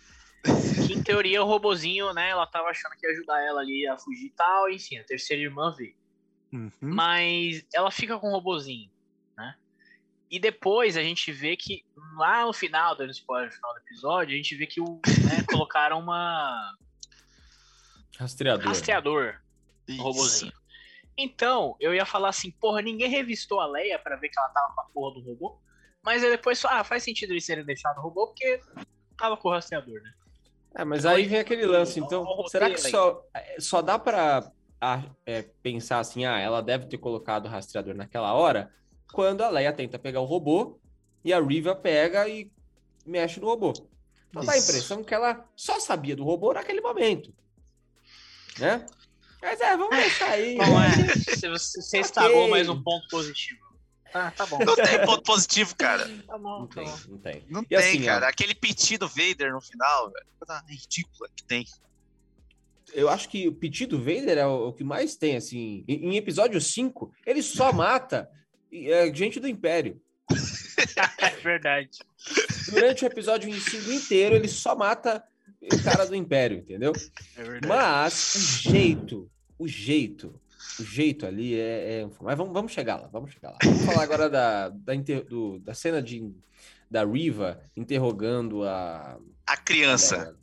Que 0.86 0.94
em 0.94 1.02
teoria 1.02 1.42
o 1.42 1.46
robozinho, 1.46 2.14
né, 2.14 2.30
ela 2.30 2.46
tava 2.46 2.70
achando 2.70 2.92
que 2.92 3.06
ia 3.06 3.12
ajudar 3.12 3.42
ela 3.42 3.60
ali 3.60 3.86
a 3.86 3.98
fugir 3.98 4.28
e 4.28 4.30
tal, 4.30 4.70
enfim, 4.70 4.96
a 4.96 5.04
terceira 5.04 5.42
irmã 5.42 5.74
veio. 5.76 5.94
Uhum. 6.50 6.72
Mas 6.80 7.62
ela 7.74 7.90
fica 7.90 8.18
com 8.18 8.28
o 8.28 8.32
robozinho. 8.32 8.90
E 10.30 10.38
depois 10.38 10.96
a 10.96 11.02
gente 11.02 11.32
vê 11.32 11.56
que 11.56 11.84
lá 12.16 12.46
no 12.46 12.52
final, 12.52 12.94
dando 12.94 13.10
spoiler 13.10 13.48
no 13.48 13.54
final 13.54 13.74
do 13.74 13.80
episódio, 13.80 14.34
a 14.34 14.36
gente 14.36 14.54
vê 14.54 14.66
que 14.66 14.80
o, 14.80 15.00
né, 15.24 15.42
colocaram 15.50 15.98
uma. 15.98 16.72
Rastreador. 18.16 18.66
Rastreador 18.66 19.40
no 19.88 20.02
robozinho. 20.02 20.52
Então, 21.18 21.76
eu 21.80 21.94
ia 21.94 22.06
falar 22.06 22.28
assim, 22.28 22.50
porra, 22.50 22.80
ninguém 22.80 23.08
revistou 23.08 23.60
a 23.60 23.66
Leia 23.66 23.98
para 23.98 24.16
ver 24.16 24.28
que 24.28 24.38
ela 24.38 24.48
tava 24.50 24.72
com 24.72 24.80
a 24.80 24.84
porra 24.84 25.14
do 25.14 25.20
robô. 25.20 25.58
Mas 26.02 26.22
aí 26.22 26.30
depois, 26.30 26.64
ah, 26.64 26.84
faz 26.84 27.02
sentido 27.02 27.32
eles 27.32 27.44
serem 27.44 27.64
deixados 27.64 27.98
o 27.98 28.02
robô 28.02 28.28
porque 28.28 28.60
tava 29.18 29.36
com 29.36 29.48
o 29.48 29.52
rastreador, 29.52 30.00
né? 30.00 30.12
É, 30.76 30.84
mas 30.84 31.04
aí 31.04 31.26
vem 31.26 31.40
aquele 31.40 31.66
lance, 31.66 31.98
então, 31.98 32.24
será 32.46 32.70
que 32.70 32.78
só, 32.78 33.22
só 33.58 33.82
dá 33.82 33.98
pra 33.98 34.50
é, 35.26 35.42
pensar 35.62 35.98
assim, 35.98 36.24
ah, 36.24 36.38
ela 36.38 36.62
deve 36.62 36.86
ter 36.86 36.96
colocado 36.96 37.46
o 37.46 37.48
rastreador 37.48 37.94
naquela 37.94 38.32
hora, 38.32 38.72
quando 39.12 39.42
a 39.42 39.48
Leia 39.48 39.72
tenta 39.72 39.98
pegar 39.98 40.20
o 40.20 40.24
robô 40.24 40.78
e 41.24 41.32
a 41.32 41.40
Riva 41.40 41.74
pega 41.74 42.28
e 42.28 42.50
mexe 43.06 43.40
no 43.40 43.46
robô. 43.46 43.72
Então 44.30 44.44
dá 44.44 44.52
a 44.52 44.58
impressão 44.58 45.02
que 45.02 45.12
ela 45.14 45.44
só 45.56 45.80
sabia 45.80 46.14
do 46.14 46.24
robô 46.24 46.52
naquele 46.52 46.80
momento. 46.80 47.32
Né? 48.58 48.84
Mas 49.42 49.60
é, 49.60 49.76
vamos 49.76 49.96
deixar 49.96 50.30
aí. 50.30 50.56
Bom, 50.58 50.80
é, 50.80 51.14
você, 51.26 51.48
você 51.48 51.98
estragou 51.98 52.48
mais 52.48 52.68
um 52.68 52.80
ponto 52.82 53.08
positivo. 53.08 53.58
Ah, 54.12 54.30
tá 54.32 54.44
bom. 54.44 54.58
Não 54.58 54.74
tem 54.74 55.04
ponto 55.06 55.22
positivo, 55.22 55.74
cara. 55.76 56.04
Tá 56.26 56.36
bom, 56.36 56.60
Não 56.60 56.66
tá 56.66 56.80
tem, 56.82 56.84
bom. 56.90 56.98
não 57.08 57.18
tem. 57.18 57.44
Não 57.48 57.62
E 57.62 57.66
tem, 57.66 57.78
assim, 57.78 58.02
cara. 58.02 58.26
ó. 58.26 58.28
Aquele 58.28 58.54
pedido 58.56 59.06
Vader 59.08 59.52
no 59.52 59.60
final, 59.60 60.10
velho. 60.10 60.26
coisa 60.38 60.64
ridícula 60.68 61.28
que 61.36 61.44
tem. 61.44 61.64
Eu 62.92 63.08
acho 63.08 63.28
que 63.28 63.46
o 63.46 63.52
pedido 63.54 63.98
Vader 63.98 64.36
é 64.38 64.46
o, 64.46 64.68
o 64.68 64.72
que 64.72 64.82
mais 64.82 65.14
tem, 65.14 65.36
assim. 65.36 65.84
Em, 65.86 66.08
em 66.10 66.16
episódio 66.16 66.60
5, 66.60 67.12
ele 67.24 67.40
só 67.40 67.72
mata 67.72 68.28
é, 68.72 69.12
gente 69.14 69.38
do 69.40 69.48
Império. 69.48 70.00
É 71.20 71.30
verdade. 71.42 71.98
Durante 72.70 73.04
o 73.04 73.06
episódio 73.06 73.52
5 73.52 73.90
inteiro, 73.92 74.34
ele 74.36 74.48
só 74.48 74.74
mata 74.76 75.22
o 75.62 75.82
cara 75.82 76.06
do 76.06 76.14
Império, 76.14 76.58
entendeu? 76.58 76.92
É 77.36 77.42
verdade. 77.42 77.66
Mas 77.66 78.34
o 78.34 78.70
jeito, 78.70 79.30
o 79.58 79.66
jeito, 79.68 80.40
o 80.78 80.84
jeito 80.84 81.26
ali 81.26 81.58
é. 81.58 82.02
é- 82.02 82.08
Mas 82.20 82.36
vamos, 82.36 82.52
vamos 82.52 82.72
chegar 82.72 82.96
lá, 82.96 83.08
vamos 83.08 83.32
chegar 83.32 83.50
lá. 83.50 83.58
Vamos 83.62 83.82
falar 83.84 84.02
agora 84.02 84.30
da, 84.30 84.68
da, 84.70 84.94
inter- 84.94 85.24
do- 85.24 85.58
da 85.58 85.74
cena 85.74 86.00
de, 86.02 86.32
da 86.90 87.04
Riva 87.04 87.60
interrogando 87.76 88.62
a. 88.64 89.18
A 89.46 89.56
criança 89.56 90.36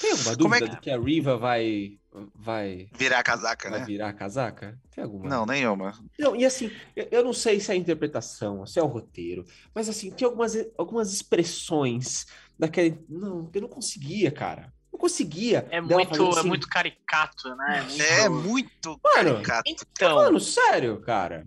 Tem 0.00 0.10
alguma 0.10 0.36
Como 0.36 0.54
é 0.54 0.58
dúvida 0.58 0.68
que- 0.70 0.76
do 0.76 0.80
que 0.82 0.90
a 0.90 0.98
Riva 0.98 1.36
vai, 1.36 1.98
vai, 2.34 2.88
virar 2.96 3.18
a 3.18 3.22
casaca, 3.22 3.68
vai 3.70 3.80
né? 3.80 3.86
virar 3.86 4.08
a 4.08 4.12
casaca? 4.12 4.78
Tem 4.94 5.02
alguma? 5.02 5.28
Não, 5.28 5.44
nenhuma. 5.44 5.92
Não, 6.18 6.36
e 6.36 6.44
assim, 6.44 6.70
eu- 6.94 7.24
não 7.24 7.32
sei 7.32 7.58
se 7.58 7.70
é 7.70 7.74
a 7.74 7.76
interpretação, 7.76 8.64
se 8.66 8.78
é 8.78 8.82
o 8.82 8.86
roteiro, 8.86 9.44
mas 9.74 9.88
assim, 9.88 10.10
tem 10.10 10.24
algumas, 10.24 10.54
algumas 10.78 11.12
expressões 11.12 12.26
daquele. 12.58 13.04
Não, 13.08 13.50
eu 13.52 13.60
não 13.62 13.68
conseguia, 13.68 14.30
cara. 14.30 14.72
Não 14.92 14.98
conseguia. 14.98 15.66
É 15.70 15.80
muito, 15.80 16.22
é 16.24 16.28
assim. 16.38 16.48
muito 16.48 16.68
caricato, 16.68 17.54
né? 17.56 17.82
muito- 17.82 18.02
É 18.02 18.28
muito 18.28 19.00
Mano, 19.02 19.32
caricato. 19.34 19.62
Então, 19.66 20.16
Mano, 20.16 20.38
sério, 20.38 21.00
cara. 21.00 21.46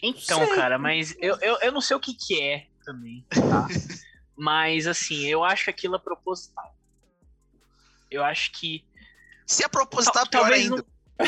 então, 0.00 0.46
sei. 0.46 0.54
cara, 0.54 0.78
mas 0.78 1.16
eu, 1.18 1.36
eu, 1.40 1.58
eu 1.62 1.72
não 1.72 1.80
sei 1.80 1.96
o 1.96 2.00
que 2.00 2.14
que 2.14 2.40
é 2.40 2.68
também, 2.84 3.26
tá? 3.28 3.66
mas, 4.38 4.86
assim, 4.86 5.26
eu 5.26 5.42
acho 5.42 5.68
aquilo 5.68 5.96
é 5.96 5.98
proposital. 5.98 6.76
Eu 8.10 8.24
acho 8.24 8.52
que... 8.52 8.84
Se 9.50 9.64
é 9.64 9.68
proposital, 9.68 10.24
Tal- 10.26 10.28
pior 10.28 10.40
talvez 10.42 10.70
ainda. 10.70 10.84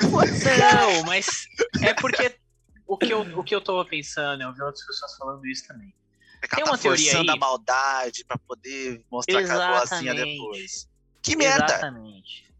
Não, 0.00 1.04
mas 1.04 1.26
é 1.82 1.92
porque 1.94 2.38
o 2.86 2.96
que 2.96 3.12
eu, 3.12 3.20
o 3.38 3.42
que 3.42 3.54
eu 3.54 3.60
tô 3.60 3.84
pensando, 3.84 4.40
eu 4.42 4.52
vi 4.52 4.62
outras 4.62 4.86
pessoas 4.86 5.16
falando 5.16 5.44
isso 5.46 5.66
também. 5.66 5.92
É 6.42 6.46
que 6.46 6.54
tem 6.54 6.62
ela 6.62 6.70
uma 6.70 6.76
tá 6.76 6.82
teoria 6.82 7.10
forçando 7.10 7.30
aí. 7.32 7.36
a 7.36 7.40
maldade 7.40 8.24
pra 8.24 8.38
poder 8.38 9.04
mostrar 9.10 9.42
que 9.42 9.50
ela 9.50 9.64
é 9.64 9.78
boazinha 9.78 10.12
Exatamente. 10.12 10.36
depois. 10.38 10.88
Que 11.22 11.34
merda! 11.36 11.64
Exatamente. 11.64 12.54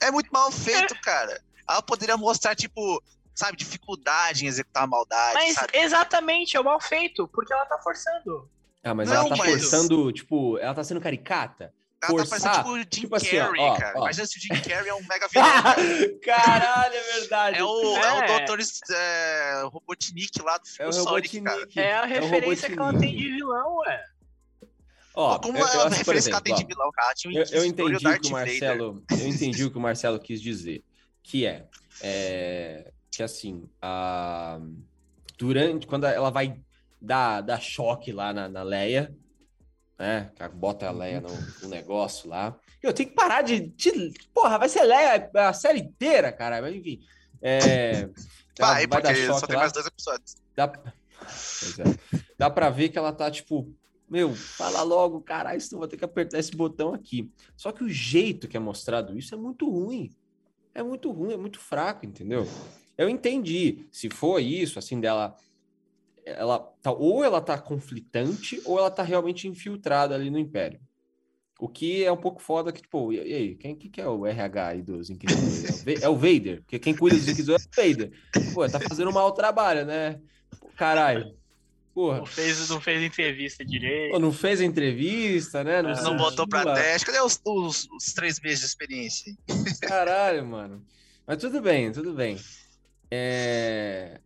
É 0.00 0.10
muito 0.12 0.30
mal 0.32 0.52
feito, 0.52 0.94
cara. 1.00 1.42
Ela 1.68 1.82
poderia 1.82 2.16
mostrar, 2.16 2.54
tipo, 2.54 3.02
sabe, 3.34 3.56
dificuldade 3.56 4.44
em 4.44 4.48
executar 4.48 4.84
a 4.84 4.86
maldade, 4.86 5.34
Mas 5.34 5.54
sabe? 5.54 5.76
exatamente, 5.78 6.56
é 6.56 6.60
o 6.60 6.64
mal 6.64 6.80
feito, 6.80 7.26
porque 7.28 7.52
ela 7.52 7.66
tá 7.66 7.78
forçando. 7.78 8.48
Ah, 8.84 8.94
mas 8.94 9.08
Não, 9.08 9.16
ela 9.16 9.28
tá 9.30 9.36
mas- 9.36 9.50
forçando, 9.50 10.12
tipo, 10.12 10.58
ela 10.58 10.74
tá 10.74 10.84
sendo 10.84 11.00
caricata. 11.00 11.74
Ela 12.02 12.24
tá 12.24 12.30
parecendo 12.30 12.54
tipo 12.56 12.68
o 12.70 12.76
Jim 12.78 12.84
tipo 12.84 13.16
assim, 13.16 13.38
ó, 13.38 13.44
Carrey, 13.46 13.60
ó, 13.60 13.76
cara. 13.78 13.92
ó. 13.98 14.02
Imagina 14.02 14.26
se 14.26 14.38
o 14.38 14.40
Jim 14.40 14.48
Carrey 14.48 14.88
é 14.88 14.94
um 14.94 15.02
mega 15.06 15.28
vilão. 15.32 15.52
cara. 15.52 16.18
Caralho, 16.22 16.94
é 16.94 17.02
verdade. 17.20 17.58
É 17.58 17.64
o, 17.64 17.96
é. 17.96 18.12
o 18.12 18.34
É. 18.34 18.44
Dr. 18.44 18.60
É, 18.94 19.62
Robotnik 19.64 20.42
lá 20.42 20.58
do 20.58 20.64
É 20.78 20.88
o 20.88 20.92
filme 20.92 21.08
Sonic, 21.08 21.40
cara. 21.42 21.68
É 21.76 21.94
a 21.96 22.02
o 22.02 22.06
referência 22.06 22.68
que 22.70 22.78
ela 22.78 22.98
tem 22.98 23.16
de 23.16 23.28
vilão, 23.30 23.76
ué. 23.78 24.04
Ó, 25.14 25.38
Como 25.38 25.58
eu- 25.58 25.66
é 25.66 25.76
eu 25.76 25.80
a 25.82 25.86
acho, 25.88 25.96
referência 25.96 26.30
que 26.30 26.34
ela 26.34 26.40
exemplo, 26.40 26.42
tem 26.44 26.54
de 26.54 26.64
vilão, 26.66 26.90
cara? 26.92 27.14
Tinha 27.14 27.32
o 27.34 27.36
Eu, 27.36 27.46
eu 27.60 27.64
entendi 27.66 27.94
o 27.94 27.98
que 27.98 28.06
o 28.06 28.10
Vader. 28.10 28.30
Marcelo, 28.32 29.04
eu 29.10 29.28
entendi 29.28 29.64
o 29.64 29.70
que 29.70 29.76
o 29.78 29.80
Marcelo 29.80 30.18
quis 30.18 30.40
dizer, 30.40 30.82
que 31.22 31.44
é, 31.46 31.66
é, 32.00 32.90
que 33.10 33.22
assim, 33.22 33.68
a, 33.80 34.58
durante 35.38 35.86
quando 35.86 36.04
ela 36.06 36.30
vai 36.30 36.58
dar, 37.00 37.42
dar 37.42 37.60
choque 37.60 38.10
lá 38.10 38.32
na, 38.32 38.48
na 38.48 38.62
Leia, 38.62 39.14
né? 40.02 40.32
Bota 40.54 40.88
a 40.88 40.90
Leia 40.90 41.20
no, 41.20 41.28
no 41.62 41.68
negócio 41.68 42.28
lá. 42.28 42.58
Eu 42.82 42.92
tenho 42.92 43.08
que 43.08 43.14
parar 43.14 43.42
de, 43.42 43.60
de- 43.68 44.12
porra, 44.34 44.58
vai 44.58 44.68
ser 44.68 44.82
Leia 44.82 45.30
a 45.32 45.52
série 45.52 45.78
inteira, 45.78 46.32
cara. 46.32 46.60
Mas 46.60 46.74
enfim, 46.74 47.00
é, 47.40 48.08
Vai, 48.58 48.84
dar 48.86 49.00
porque 49.00 49.26
só 49.26 49.46
tem 49.46 49.54
lá. 49.54 49.62
mais 49.62 49.72
dois 49.72 49.86
episódios. 49.86 50.34
Dá, 50.56 50.66
pois 50.66 51.78
é. 51.78 51.84
Dá 52.36 52.50
pra 52.50 52.68
ver 52.68 52.88
que 52.88 52.98
ela 52.98 53.12
tá, 53.12 53.30
tipo, 53.30 53.72
meu, 54.10 54.34
fala 54.34 54.82
logo, 54.82 55.20
caralho, 55.20 55.60
senão 55.60 55.78
vou 55.78 55.86
ter 55.88 55.96
que 55.96 56.04
apertar 56.04 56.40
esse 56.40 56.50
botão 56.56 56.92
aqui. 56.92 57.30
Só 57.56 57.70
que 57.70 57.84
o 57.84 57.88
jeito 57.88 58.48
que 58.48 58.56
é 58.56 58.60
mostrado 58.60 59.16
isso 59.16 59.32
é 59.34 59.38
muito 59.38 59.70
ruim. 59.70 60.10
É 60.74 60.82
muito 60.82 61.12
ruim, 61.12 61.32
é 61.34 61.36
muito 61.36 61.60
fraco, 61.60 62.04
entendeu? 62.04 62.44
Eu 62.98 63.08
entendi. 63.08 63.86
Se 63.92 64.10
for 64.10 64.40
isso, 64.40 64.80
assim, 64.80 65.00
dela. 65.00 65.36
Ela 66.24 66.58
tá, 66.80 66.92
ou 66.92 67.24
ela 67.24 67.40
tá 67.40 67.58
conflitante, 67.58 68.60
ou 68.64 68.78
ela 68.78 68.90
tá 68.90 69.02
realmente 69.02 69.48
infiltrada 69.48 70.14
ali 70.14 70.30
no 70.30 70.38
Império. 70.38 70.80
O 71.58 71.68
que 71.68 72.04
é 72.04 72.10
um 72.10 72.16
pouco 72.16 72.40
foda 72.42 72.72
que, 72.72 72.80
tipo, 72.82 73.12
e 73.12 73.16
e 73.16 73.34
aí, 73.34 73.54
quem 73.56 73.76
que, 73.76 73.88
que 73.88 74.00
é 74.00 74.06
o 74.08 74.26
RH 74.26 74.66
aí 74.68 74.82
dos 74.82 75.10
Inquisidores? 75.10 75.86
É 75.86 76.04
É 76.04 76.08
o 76.08 76.16
Vader, 76.16 76.60
porque 76.62 76.78
quem 76.78 76.94
cuida 76.94 77.16
dos 77.16 77.28
Inquisidores 77.28 77.66
é 77.66 77.80
o 77.80 77.88
Vader. 77.88 78.10
Pô, 78.54 78.68
tá 78.68 78.80
fazendo 78.80 79.10
um 79.10 79.14
mau 79.14 79.30
trabalho, 79.32 79.84
né? 79.86 80.20
Caralho. 80.76 81.36
Porra. 81.94 82.18
Não 82.18 82.26
fez, 82.26 82.68
não 82.70 82.80
fez 82.80 83.02
entrevista 83.02 83.64
direito. 83.64 84.12
Pô, 84.12 84.18
não 84.18 84.32
fez 84.32 84.60
entrevista, 84.60 85.62
né? 85.62 85.82
Não 85.82 85.92
Não 86.02 86.16
botou 86.16 86.48
pra 86.48 86.72
teste. 86.74 87.06
Cadê 87.06 87.20
os, 87.20 87.38
os- 87.44 87.86
os 87.90 88.12
três 88.14 88.40
meses 88.40 88.60
de 88.60 88.66
experiência? 88.66 89.36
Caralho, 89.82 90.44
mano. 90.46 90.84
Mas 91.26 91.36
tudo 91.38 91.60
bem, 91.60 91.92
tudo 91.92 92.14
bem. 92.14 92.38
É... 93.10 94.18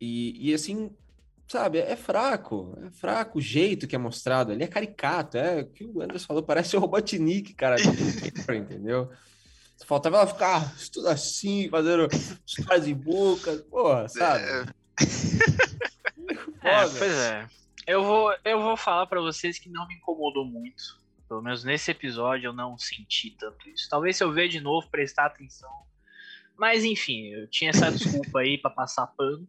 E, 0.00 0.50
e 0.50 0.54
assim, 0.54 0.90
sabe, 1.48 1.78
é 1.78 1.96
fraco. 1.96 2.78
É 2.86 2.90
fraco 2.90 3.38
o 3.38 3.42
jeito 3.42 3.86
que 3.86 3.96
é 3.96 3.98
mostrado 3.98 4.52
ali. 4.52 4.62
É 4.62 4.68
caricato. 4.68 5.36
É 5.36 5.62
o 5.62 5.66
que 5.66 5.84
o 5.84 6.02
Anderson 6.02 6.26
falou, 6.26 6.42
parece 6.42 6.76
o 6.76 6.80
Robotnik, 6.80 7.54
cara. 7.54 7.76
entendeu? 8.54 9.10
Faltava 9.86 10.16
ela 10.16 10.26
ficar 10.26 10.74
tudo 10.92 11.08
assim, 11.08 11.68
fazendo 11.68 12.08
os 12.46 12.54
caras 12.66 12.86
em 12.86 12.94
boca. 12.94 13.56
Porra, 13.70 14.08
sabe? 14.08 14.44
É, 14.44 14.64
É, 16.62 16.80
pois 16.80 17.12
é. 17.12 17.48
Eu 17.86 18.04
vou, 18.04 18.34
eu 18.44 18.60
vou 18.60 18.76
falar 18.76 19.06
pra 19.06 19.20
vocês 19.20 19.58
que 19.58 19.70
não 19.70 19.86
me 19.86 19.94
incomodou 19.94 20.44
muito. 20.44 20.98
Pelo 21.28 21.42
menos 21.42 21.64
nesse 21.64 21.90
episódio 21.90 22.48
eu 22.48 22.52
não 22.52 22.76
senti 22.76 23.30
tanto 23.30 23.68
isso. 23.70 23.88
Talvez 23.88 24.16
se 24.16 24.24
eu 24.24 24.32
ver 24.32 24.48
de 24.48 24.60
novo, 24.60 24.88
prestar 24.90 25.26
atenção. 25.26 25.70
Mas 26.56 26.84
enfim, 26.84 27.28
eu 27.28 27.48
tinha 27.48 27.70
essa 27.70 27.90
desculpa 27.90 28.40
aí 28.40 28.58
pra 28.58 28.70
passar 28.70 29.06
pano. 29.06 29.46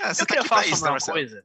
É, 0.00 0.14
você 0.14 0.22
eu 0.22 0.26
tá 0.26 0.34
queria 0.34 0.48
falar 0.48 0.66
isso, 0.66 0.76
sobre 0.76 0.84
né, 0.84 0.90
uma 0.90 0.92
Marcelo? 0.92 1.16
coisa. 1.18 1.44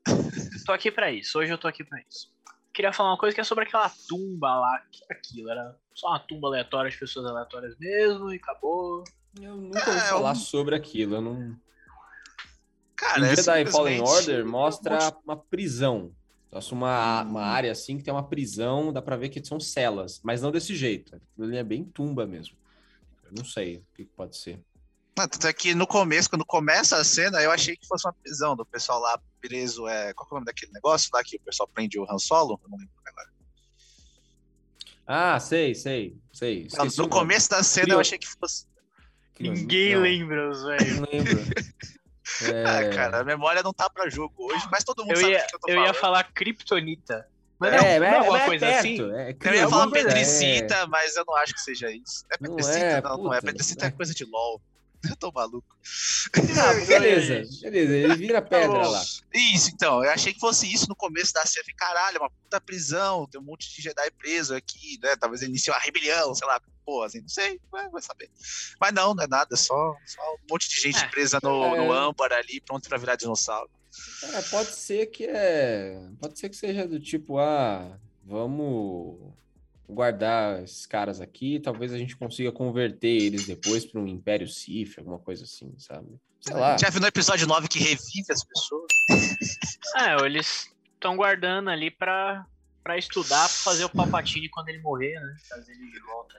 Tô 0.65 0.71
aqui 0.71 0.91
pra 0.91 1.11
isso. 1.11 1.39
Hoje 1.39 1.51
eu 1.51 1.57
tô 1.57 1.67
aqui 1.67 1.83
pra 1.83 1.99
isso. 2.09 2.29
Queria 2.73 2.93
falar 2.93 3.11
uma 3.11 3.17
coisa 3.17 3.33
que 3.33 3.41
é 3.41 3.43
sobre 3.43 3.63
aquela 3.63 3.91
tumba 4.07 4.59
lá. 4.59 4.81
Aquilo 5.09 5.49
era 5.49 5.75
só 5.93 6.09
uma 6.09 6.19
tumba 6.19 6.47
aleatória 6.47 6.91
de 6.91 6.97
pessoas 6.97 7.25
aleatórias 7.25 7.75
mesmo 7.77 8.31
e 8.31 8.35
acabou. 8.37 9.03
Eu 9.41 9.55
nunca 9.55 9.89
ouvi 9.89 9.99
É, 10.01 10.09
falar 10.09 10.31
um- 10.31 10.35
sobre 10.35 10.75
aquilo. 10.75 11.15
Eu 11.15 11.21
não... 11.21 11.55
Cara, 12.95 13.19
em 13.19 13.23
é 13.31 13.35
Jedi 13.35 13.65
Fallen 13.67 14.01
Order 14.01 14.45
mostra 14.45 14.97
um 15.09 15.21
uma 15.25 15.37
prisão. 15.37 16.11
Nossa, 16.51 16.73
uma, 16.73 17.23
uma 17.23 17.41
Hum. 17.41 17.43
área 17.43 17.71
assim 17.71 17.97
que 17.97 18.03
tem 18.03 18.13
uma 18.13 18.27
prisão, 18.27 18.91
dá 18.93 19.01
pra 19.01 19.17
ver 19.17 19.29
que 19.29 19.43
são 19.43 19.59
celas, 19.59 20.19
mas 20.23 20.41
não 20.41 20.51
desse 20.51 20.75
jeito. 20.75 21.15
Aquilo 21.15 21.47
ali 21.47 21.57
é 21.57 21.63
bem 21.63 21.83
tumba 21.83 22.25
mesmo. 22.25 22.55
Eu 23.25 23.31
não 23.37 23.43
sei 23.45 23.77
o 23.77 23.85
que 23.93 24.05
pode 24.05 24.37
ser. 24.37 24.59
Não, 25.17 25.27
tanto 25.27 25.47
é 25.47 25.51
que 25.53 25.74
no 25.74 25.88
começo, 25.88 26.29
quando 26.29 26.45
começa 26.45 26.95
a 26.97 27.03
cena, 27.03 27.41
eu 27.41 27.51
achei 27.51 27.75
que 27.75 27.88
fosse 27.88 28.05
uma 28.07 28.13
prisão 28.13 28.55
do 28.55 28.65
pessoal 28.65 29.00
lá 29.00 29.19
preso. 29.41 29.88
É... 29.88 30.13
Qual 30.13 30.27
que 30.27 30.33
é 30.33 30.36
o 30.36 30.38
nome 30.38 30.45
daquele 30.45 30.71
negócio 30.71 31.09
lá 31.13 31.24
que 31.24 31.38
o 31.38 31.39
pessoal 31.41 31.67
prende 31.74 32.00
o 32.00 32.03
Han 32.09 32.19
Solo? 32.19 32.59
Eu 32.63 32.69
não 32.69 32.77
lembro 32.77 32.93
agora. 33.05 33.27
Ah, 35.07 35.39
sei, 35.39 35.74
sei, 35.74 36.17
sei. 36.33 36.67
Não, 36.77 36.86
no 36.86 36.91
nome. 36.97 37.09
começo 37.09 37.50
da 37.50 37.63
cena 37.63 37.93
eu 37.93 38.00
achei 38.00 38.17
que 38.17 38.27
fosse. 38.27 38.65
Não- 39.39 39.53
Ninguém 39.53 39.95
não, 39.95 40.01
lembra, 40.01 40.51
velho. 40.51 41.01
Não 41.01 41.07
lembro. 41.12 41.39
Ah, 42.65 42.81
É, 42.83 42.89
cara, 42.89 43.21
a 43.21 43.24
memória 43.24 43.63
não 43.63 43.71
tá 43.71 43.89
pra 43.89 44.09
jogo 44.09 44.33
hoje, 44.38 44.67
mas 44.69 44.83
todo 44.83 45.01
mundo 45.01 45.13
Eu 45.13 45.15
sabe 45.21 45.31
ia, 45.31 45.43
o 45.43 45.47
que 45.47 45.55
eu 45.55 45.59
tô 45.59 45.69
eu 45.69 45.75
falando. 45.75 45.88
ia 45.88 45.93
falar 45.93 46.24
Kryptonita. 46.33 47.25
Mas 47.57 47.74
é, 47.74 47.77
não, 47.77 47.86
é, 47.86 48.00
não 48.00 48.05
é 48.05 48.17
alguma 48.17 48.41
é 48.41 48.45
coisa 48.45 48.65
perto, 48.65 48.79
assim? 48.79 49.12
é 49.13 49.38
Eu 49.45 49.53
ia 49.55 49.69
falar 49.69 49.88
é. 49.88 49.91
Pedricita, 49.91 50.88
mas 50.88 51.15
eu 51.15 51.24
não 51.25 51.36
acho 51.38 51.53
que 51.53 51.62
seja 51.62 51.89
isso. 51.89 52.25
É 52.29 52.36
Não 52.41 52.50
Pedricita? 52.57 52.86
é, 52.86 53.01
Não, 53.01 53.17
não, 53.24 53.33
é. 53.33 53.39
Pedricita 53.41 53.86
é 53.86 53.88
é. 53.88 53.91
coisa 53.91 54.13
de 54.13 54.25
LOL. 54.25 54.62
Eu 55.11 55.15
tô 55.15 55.31
maluco. 55.31 55.67
Ah, 56.59 56.73
beleza, 56.85 57.43
beleza. 57.69 57.93
Ele 57.95 58.15
vira 58.15 58.41
pedra 58.41 58.81
Tá 58.81 58.87
lá. 58.87 59.03
Isso, 59.33 59.71
então. 59.73 60.03
Eu 60.03 60.11
achei 60.11 60.33
que 60.33 60.39
fosse 60.39 60.71
isso 60.71 60.87
no 60.89 60.95
começo 60.95 61.33
da 61.33 61.45
série. 61.45 61.73
Caralho, 61.73 62.19
uma 62.19 62.29
puta 62.29 62.59
prisão, 62.61 63.27
tem 63.27 63.39
um 63.39 63.43
monte 63.43 63.73
de 63.73 63.81
Jedi 63.81 64.11
preso 64.17 64.55
aqui, 64.55 64.99
né? 65.01 65.15
Talvez 65.15 65.41
ele 65.41 65.51
iniciou 65.51 65.75
uma 65.75 65.81
rebelião, 65.83 66.33
sei 66.35 66.47
lá. 66.47 66.61
Pô, 66.85 67.03
assim, 67.03 67.19
não 67.21 67.27
sei, 67.27 67.59
vai, 67.69 67.89
vai 67.89 68.01
saber. 68.01 68.29
Mas 68.79 68.93
não, 68.93 69.13
não 69.13 69.23
é 69.23 69.27
nada, 69.27 69.55
só, 69.57 69.95
só 70.05 70.21
um 70.35 70.37
monte 70.53 70.69
de 70.69 70.79
gente 70.81 71.03
É. 71.03 71.07
presa 71.09 71.37
no, 71.43 71.75
É. 71.75 71.77
no 71.77 71.91
âmbar 71.91 72.31
ali, 72.31 72.61
pronto 72.61 72.87
pra 72.87 72.97
virar 72.97 73.15
dinossauro. 73.15 73.69
É, 74.23 74.41
pode 74.43 74.69
ser 74.75 75.07
que 75.07 75.25
é. 75.25 75.99
Pode 76.19 76.39
ser 76.39 76.47
que 76.49 76.55
seja 76.55 76.87
do 76.87 76.99
tipo, 76.99 77.37
ah, 77.39 77.99
vamos 78.23 79.33
guardar 79.89 80.63
esses 80.63 80.86
caras 80.86 81.22
aqui, 81.22 81.60
talvez 81.60 81.94
a 81.94 81.98
gente 81.98 82.15
consiga 82.17 82.51
converter 82.51 83.08
eles 83.08 83.48
depois 83.48 83.86
para 83.86 84.01
um 84.01 84.08
Império 84.08 84.48
Sith, 84.48 84.98
alguma 84.98 85.17
coisa 85.17 85.46
assim, 85.46 85.74
sabe? 85.77 86.08
Sei 86.41 86.56
lá. 86.56 86.77
Já 86.77 86.89
viu 86.89 87.01
no 87.01 87.08
episódio 87.08 87.48
9 87.48 87.67
que 87.67 87.79
revive 87.79 88.32
as 88.32 88.44
pessoas? 88.44 88.88
É, 89.98 90.15
eles 90.25 90.70
estão 90.94 91.15
guardando 91.15 91.70
ali 91.70 91.89
pra, 91.89 92.46
pra 92.84 92.98
estudar, 92.98 93.48
pra 93.48 93.48
fazer 93.48 93.86
o 93.86 93.89
Palpatine 93.89 94.50
quando 94.50 94.70
ele 94.70 94.79
morrer, 94.79 95.20
né? 95.20 95.36
Trazer 95.48 95.72
ele 95.72 95.89
de 95.89 96.00
volta. 96.01 96.38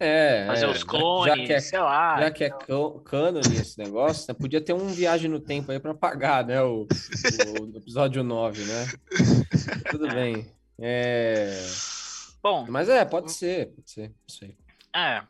É, 0.00 0.46
Fazer 0.46 0.66
é, 0.66 0.68
os 0.68 0.84
clones, 0.84 1.34
já 1.34 1.44
que 1.46 1.52
é, 1.52 1.60
sei 1.60 1.78
lá. 1.78 2.20
já 2.20 2.30
que 2.30 2.44
é 2.44 2.50
cânone 3.04 3.56
esse 3.56 3.78
negócio, 3.78 4.26
né, 4.28 4.38
podia 4.38 4.60
ter 4.60 4.72
um 4.72 4.88
viagem 4.88 5.28
no 5.28 5.40
tempo 5.40 5.72
aí 5.72 5.80
para 5.80 5.94
pagar, 5.94 6.44
né, 6.44 6.62
o, 6.62 6.86
o 7.60 7.76
episódio 7.76 8.22
9, 8.22 8.62
né? 8.64 8.86
Tudo 9.90 10.08
bem. 10.08 10.46
É... 10.78 11.66
Bom, 12.50 12.66
Mas 12.70 12.88
é, 12.88 13.04
pode 13.04 13.30
ser, 13.32 13.66
pode 13.74 13.90
ser, 13.90 14.08
não 14.08 14.28
sei. 14.28 14.56
é. 14.94 15.22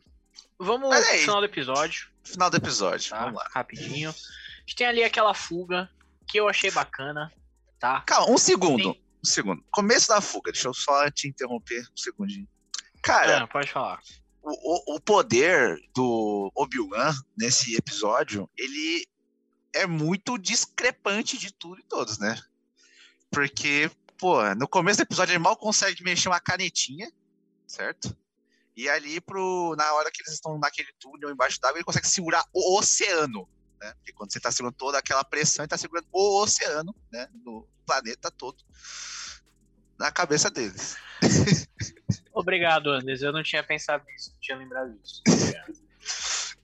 Vamos 0.60 0.94
é 0.94 1.00
pro 1.00 1.18
final 1.20 1.38
do 1.40 1.44
episódio, 1.46 2.08
Final 2.24 2.50
do 2.50 2.56
episódio, 2.56 3.10
tá? 3.10 3.20
vamos 3.20 3.34
lá. 3.36 3.48
Rapidinho. 3.52 4.10
A 4.10 4.60
gente 4.60 4.76
tem 4.76 4.86
ali 4.86 5.02
aquela 5.04 5.32
fuga 5.34 5.88
que 6.26 6.38
eu 6.38 6.48
achei 6.48 6.70
bacana, 6.70 7.32
tá? 7.78 8.00
Calma, 8.02 8.32
um 8.32 8.38
segundo. 8.38 8.92
Sim. 8.92 9.00
Um 9.24 9.28
segundo. 9.28 9.64
Começo 9.70 10.08
da 10.08 10.20
fuga, 10.20 10.50
deixa 10.52 10.68
eu 10.68 10.74
só 10.74 11.08
te 11.10 11.28
interromper 11.28 11.82
um 11.92 11.96
segundinho. 11.96 12.46
Cara, 13.02 13.42
Ah, 13.44 13.46
pode 13.46 13.70
falar. 13.70 14.00
o, 14.42 14.50
o- 14.94 14.96
o 14.96 15.00
poder 15.00 15.76
do 15.94 16.50
Obi-Wan 16.56 17.12
nesse 17.36 17.76
episódio, 17.76 18.48
ele 18.56 19.06
é 19.74 19.86
muito 19.86 20.36
discrepante 20.38 21.38
de 21.38 21.52
tudo 21.52 21.80
e 21.80 21.84
todos, 21.84 22.18
né? 22.18 22.36
Porque, 23.30 23.90
pô, 24.18 24.42
no 24.54 24.68
começo 24.68 24.98
do 24.98 25.02
episódio 25.02 25.32
ele 25.32 25.38
mal 25.38 25.56
consegue 25.56 26.02
mexer 26.02 26.28
uma 26.28 26.40
canetinha, 26.40 27.10
certo? 27.66 28.16
E 28.76 28.88
ali, 28.88 29.20
pro, 29.20 29.74
na 29.76 29.92
hora 29.94 30.10
que 30.10 30.22
eles 30.22 30.34
estão 30.34 30.58
naquele 30.58 30.88
túnel 31.00 31.30
embaixo 31.30 31.60
d'água, 31.60 31.78
ele 31.78 31.84
consegue 31.84 32.06
segurar 32.06 32.44
o 32.52 32.78
oceano, 32.78 33.48
né? 33.80 33.92
Porque 33.94 34.12
quando 34.12 34.32
você 34.32 34.38
tá 34.38 34.50
segurando 34.52 34.76
toda 34.76 34.98
aquela 34.98 35.24
pressão, 35.24 35.64
ele 35.64 35.68
tá 35.68 35.76
segurando 35.78 36.06
o 36.12 36.42
oceano, 36.42 36.94
né? 37.10 37.28
Do 37.32 37.66
planeta 37.84 38.30
todo 38.30 38.56
na 39.98 40.12
cabeça 40.12 40.48
deles. 40.50 40.96
Obrigado, 42.32 42.90
Andes. 42.90 43.20
Eu 43.20 43.32
não 43.32 43.42
tinha 43.42 43.64
pensado 43.64 44.04
nisso, 44.06 44.30
não 44.32 44.40
tinha 44.40 44.56
lembrado 44.58 44.92
disso. 44.98 45.22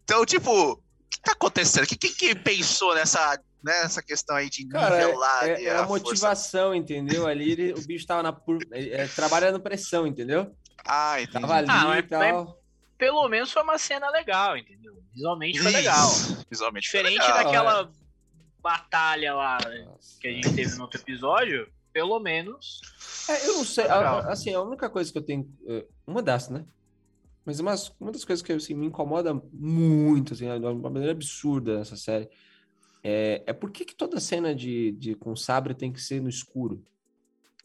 Então, 0.05 0.25
tipo, 0.27 0.73
o 0.73 0.83
que 1.09 1.19
tá 1.23 1.33
acontecendo? 1.33 1.87
Que- 1.87 1.97
Quem 1.97 2.13
que 2.13 2.35
pensou 2.35 2.95
nessa, 2.95 3.43
nessa 3.65 4.03
questão 4.03 4.37
aí 4.37 4.51
de 4.51 4.67
Cara, 4.69 4.99
nivelar 5.07 5.45
é, 5.49 5.65
é 5.65 5.71
a 5.75 5.87
força? 5.87 6.05
motivação, 6.05 6.75
entendeu? 6.75 7.27
Ali 7.27 7.53
ele- 7.53 7.73
o 7.73 7.81
bicho 7.87 8.07
tava 8.07 8.23
na 8.23 8.33
por, 8.33 8.59
é, 8.71 9.03
é, 9.03 9.07
trabalhando 9.09 9.59
pressão, 9.61 10.07
entendeu? 10.07 10.55
Ah, 10.87 11.21
entendi. 11.21 11.41
Tava 11.41 11.55
ali 11.55 11.67
Ah, 11.71 11.83
e 11.83 11.87
mas- 12.03 12.09
tal. 12.09 12.61
Pelo 12.99 13.29
menos 13.29 13.51
foi 13.51 13.63
uma 13.63 13.77
cena 13.79 14.09
legal, 14.11 14.57
entendeu? 14.57 15.03
Visualmente 15.13 15.59
foi 15.59 15.71
Isso, 15.71 15.79
legal. 15.79 16.09
Visualmente 16.51 16.89
foi 16.91 17.01
Diferente 17.03 17.23
legal. 17.23 17.45
daquela 17.45 17.93
batalha 18.63 19.35
lá 19.35 19.59
Nossa. 19.87 20.19
que 20.21 20.29
a 20.29 20.31
gente 20.33 20.55
teve 20.55 20.75
no 20.77 20.83
outro 20.83 21.01
episódio, 21.01 21.69
pelo 21.93 22.19
menos. 22.21 22.81
É, 23.29 23.49
eu 23.49 23.55
não 23.55 23.65
sei, 23.65 23.87
a- 23.87 23.95
a- 23.97 24.33
assim, 24.33 24.55
a 24.55 24.61
única 24.63 24.89
coisa 24.89 25.11
que 25.13 25.19
eu 25.19 25.23
tenho, 25.23 25.51
é, 25.67 25.85
uma 26.07 26.23
das, 26.23 26.49
né? 26.49 26.65
Mas 27.45 27.61
uma 28.01 28.11
das 28.11 28.25
coisas 28.25 28.43
que 28.43 28.53
assim, 28.53 28.73
me 28.75 28.87
incomoda 28.87 29.35
muito, 29.53 30.33
assim, 30.33 30.47
de 30.47 30.67
uma 30.67 30.91
maneira 30.91 31.13
absurda 31.13 31.79
nessa 31.79 31.97
série, 31.97 32.29
é, 33.05 33.43
é 33.47 33.53
por 33.53 33.71
que, 33.71 33.85
que 33.85 33.95
toda 33.95 34.19
cena 34.19 34.55
de, 34.55 34.93
de 34.93 35.15
com 35.15 35.37
sabre 35.37 35.75
tem 35.75 35.93
que 35.93 36.01
ser 36.01 36.21
no 36.23 36.29
escuro? 36.29 36.83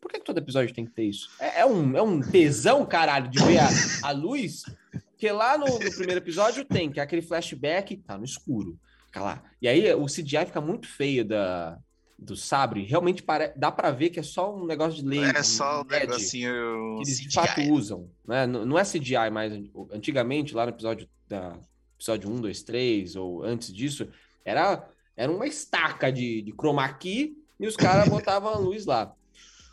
Por 0.02 0.12
que, 0.12 0.20
que 0.20 0.26
todo 0.26 0.38
episódio 0.38 0.74
tem 0.76 0.86
que 0.86 0.92
ter 0.92 1.04
isso? 1.06 1.30
É, 1.40 1.62
é 1.62 1.66
um, 1.66 1.96
é 1.98 2.02
um 2.02 2.20
tesão, 2.22 2.86
caralho, 2.86 3.30
de 3.30 3.40
ver 3.44 3.60
a, 3.60 3.68
a 4.10 4.12
luz? 4.12 4.64
Porque 5.12 5.32
lá 5.32 5.58
no, 5.58 5.66
no 5.66 5.80
primeiro 5.96 6.18
episódio 6.20 6.64
tem, 6.64 6.90
que 6.92 7.00
é 7.00 7.04
aquele 7.04 7.22
flashback, 7.22 7.98
tá 7.98 8.18
no 8.18 8.24
escuro. 8.24 8.80
Fica 9.08 9.22
lá. 9.22 9.44
E 9.62 9.68
aí 9.68 9.94
o 9.94 10.06
CGI 10.06 10.46
fica 10.46 10.62
muito 10.62 10.88
feio 10.88 11.26
da, 11.26 11.78
do 12.18 12.36
sabre. 12.36 12.84
Realmente 12.86 13.24
dá 13.58 13.72
pra 13.72 13.92
ver 13.92 14.10
que 14.12 14.20
é 14.20 14.24
só 14.24 14.56
um 14.56 14.66
negócio 14.66 15.02
de 15.04 15.10
laser. 15.10 15.36
É 15.36 15.44
só 15.44 15.82
um 15.82 15.86
LED 15.90 16.08
negocinho. 16.08 16.52
que 16.98 17.02
eles 17.02 17.18
de 17.20 17.28
CGI. 17.28 17.34
fato 17.34 17.62
usam, 17.64 18.10
né? 18.26 18.44
N- 18.46 18.66
Não 18.66 18.80
é 18.80 18.84
CGI 18.84 19.30
mais. 19.32 19.52
Antigamente, 19.92 20.54
lá 20.54 20.66
no 20.66 20.72
episódio 20.72 21.10
da 21.28 21.60
episódio 21.98 22.30
1, 22.32 22.40
2, 22.40 22.64
3, 22.64 23.16
ou 23.18 23.44
antes 23.44 23.74
disso, 23.74 24.08
era, 24.46 24.88
era 25.20 25.30
uma 25.30 25.46
estaca 25.46 26.10
de, 26.12 26.42
de 26.42 26.52
chroma 26.54 26.88
key 26.94 27.36
e 27.60 27.68
os 27.68 27.76
caras 27.76 28.08
botavam 28.10 28.54
a 28.54 28.58
luz 28.58 28.86
lá. 28.86 29.14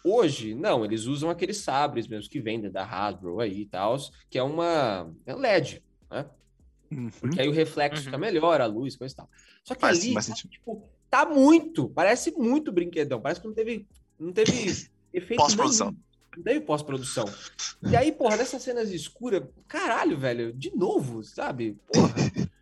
Hoje, 0.05 0.55
não, 0.55 0.85
eles 0.85 1.05
usam 1.07 1.31
aqueles 1.31 1.59
sabres 1.59 2.09
mesmo 2.09 2.29
que 2.31 2.41
vendem 2.41 2.71
da 2.71 2.85
Hasbro 2.85 3.39
aí 3.41 3.61
e 3.63 3.67
tal, 3.67 3.97
que 4.29 4.39
é 4.39 4.43
uma 4.43 5.13
é 5.25 5.35
LED, 5.35 5.83
né? 6.11 6.27
Uhum. 6.91 7.11
Porque 7.21 7.41
aí 7.41 7.49
o 7.49 7.53
reflexo 7.53 8.01
Uhum. 8.01 8.05
fica 8.07 8.19
melhor, 8.19 8.61
a 8.61 8.67
luz, 8.67 8.97
coisa 8.97 9.15
e 9.15 9.17
tal. 9.17 9.31
Só 9.65 9.75
que 9.75 9.81
Faz- 9.81 10.01
ali, 10.01 10.13
faz 10.15 10.27
tá, 10.27 10.35
tipo, 10.35 10.83
tá 11.11 11.25
muito, 11.27 11.89
parece 11.91 12.33
muito 12.33 12.73
brinquedão, 12.73 13.21
parece 13.21 13.41
que 13.41 13.47
não 13.47 13.55
teve, 13.55 13.87
não 14.19 14.33
teve 14.33 14.53
efeito 15.15 15.41
Pós-produção. 15.41 15.97
teve 16.45 16.61
pós-produção. 16.61 17.25
E 17.89 17.97
aí, 17.97 18.11
porra, 18.13 18.37
nessas 18.37 18.63
cenas 18.63 18.91
escuras, 18.91 19.43
caralho, 19.69 20.17
velho, 20.19 20.53
de 20.53 20.75
novo, 20.77 21.23
sabe? 21.25 21.77
Porra. 21.93 22.15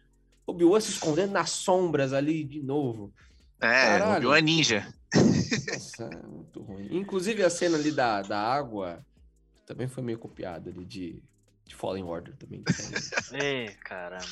Obi-Wan 0.46 0.80
se 0.80 0.90
escondendo 0.90 1.32
nas 1.32 1.50
sombras 1.50 2.12
ali 2.12 2.44
de 2.44 2.62
novo. 2.62 3.12
É. 3.60 4.02
Obi-Wan 4.16 4.40
Ninja. 4.42 4.86
Nossa, 5.14 6.04
é 6.04 6.26
muito 6.26 6.60
ruim. 6.62 6.88
Inclusive 6.90 7.42
a 7.44 7.50
cena 7.50 7.76
ali 7.78 7.90
da, 7.92 8.20
da 8.22 8.38
água 8.38 9.04
também 9.66 9.88
foi 9.88 10.02
meio 10.02 10.18
copiada 10.18 10.70
ali 10.70 10.84
de, 10.84 11.22
de 11.64 11.74
Fallen 11.74 12.04
Order 12.04 12.36
também. 12.36 12.62
Ê, 13.32 13.70
caramba. 13.84 14.24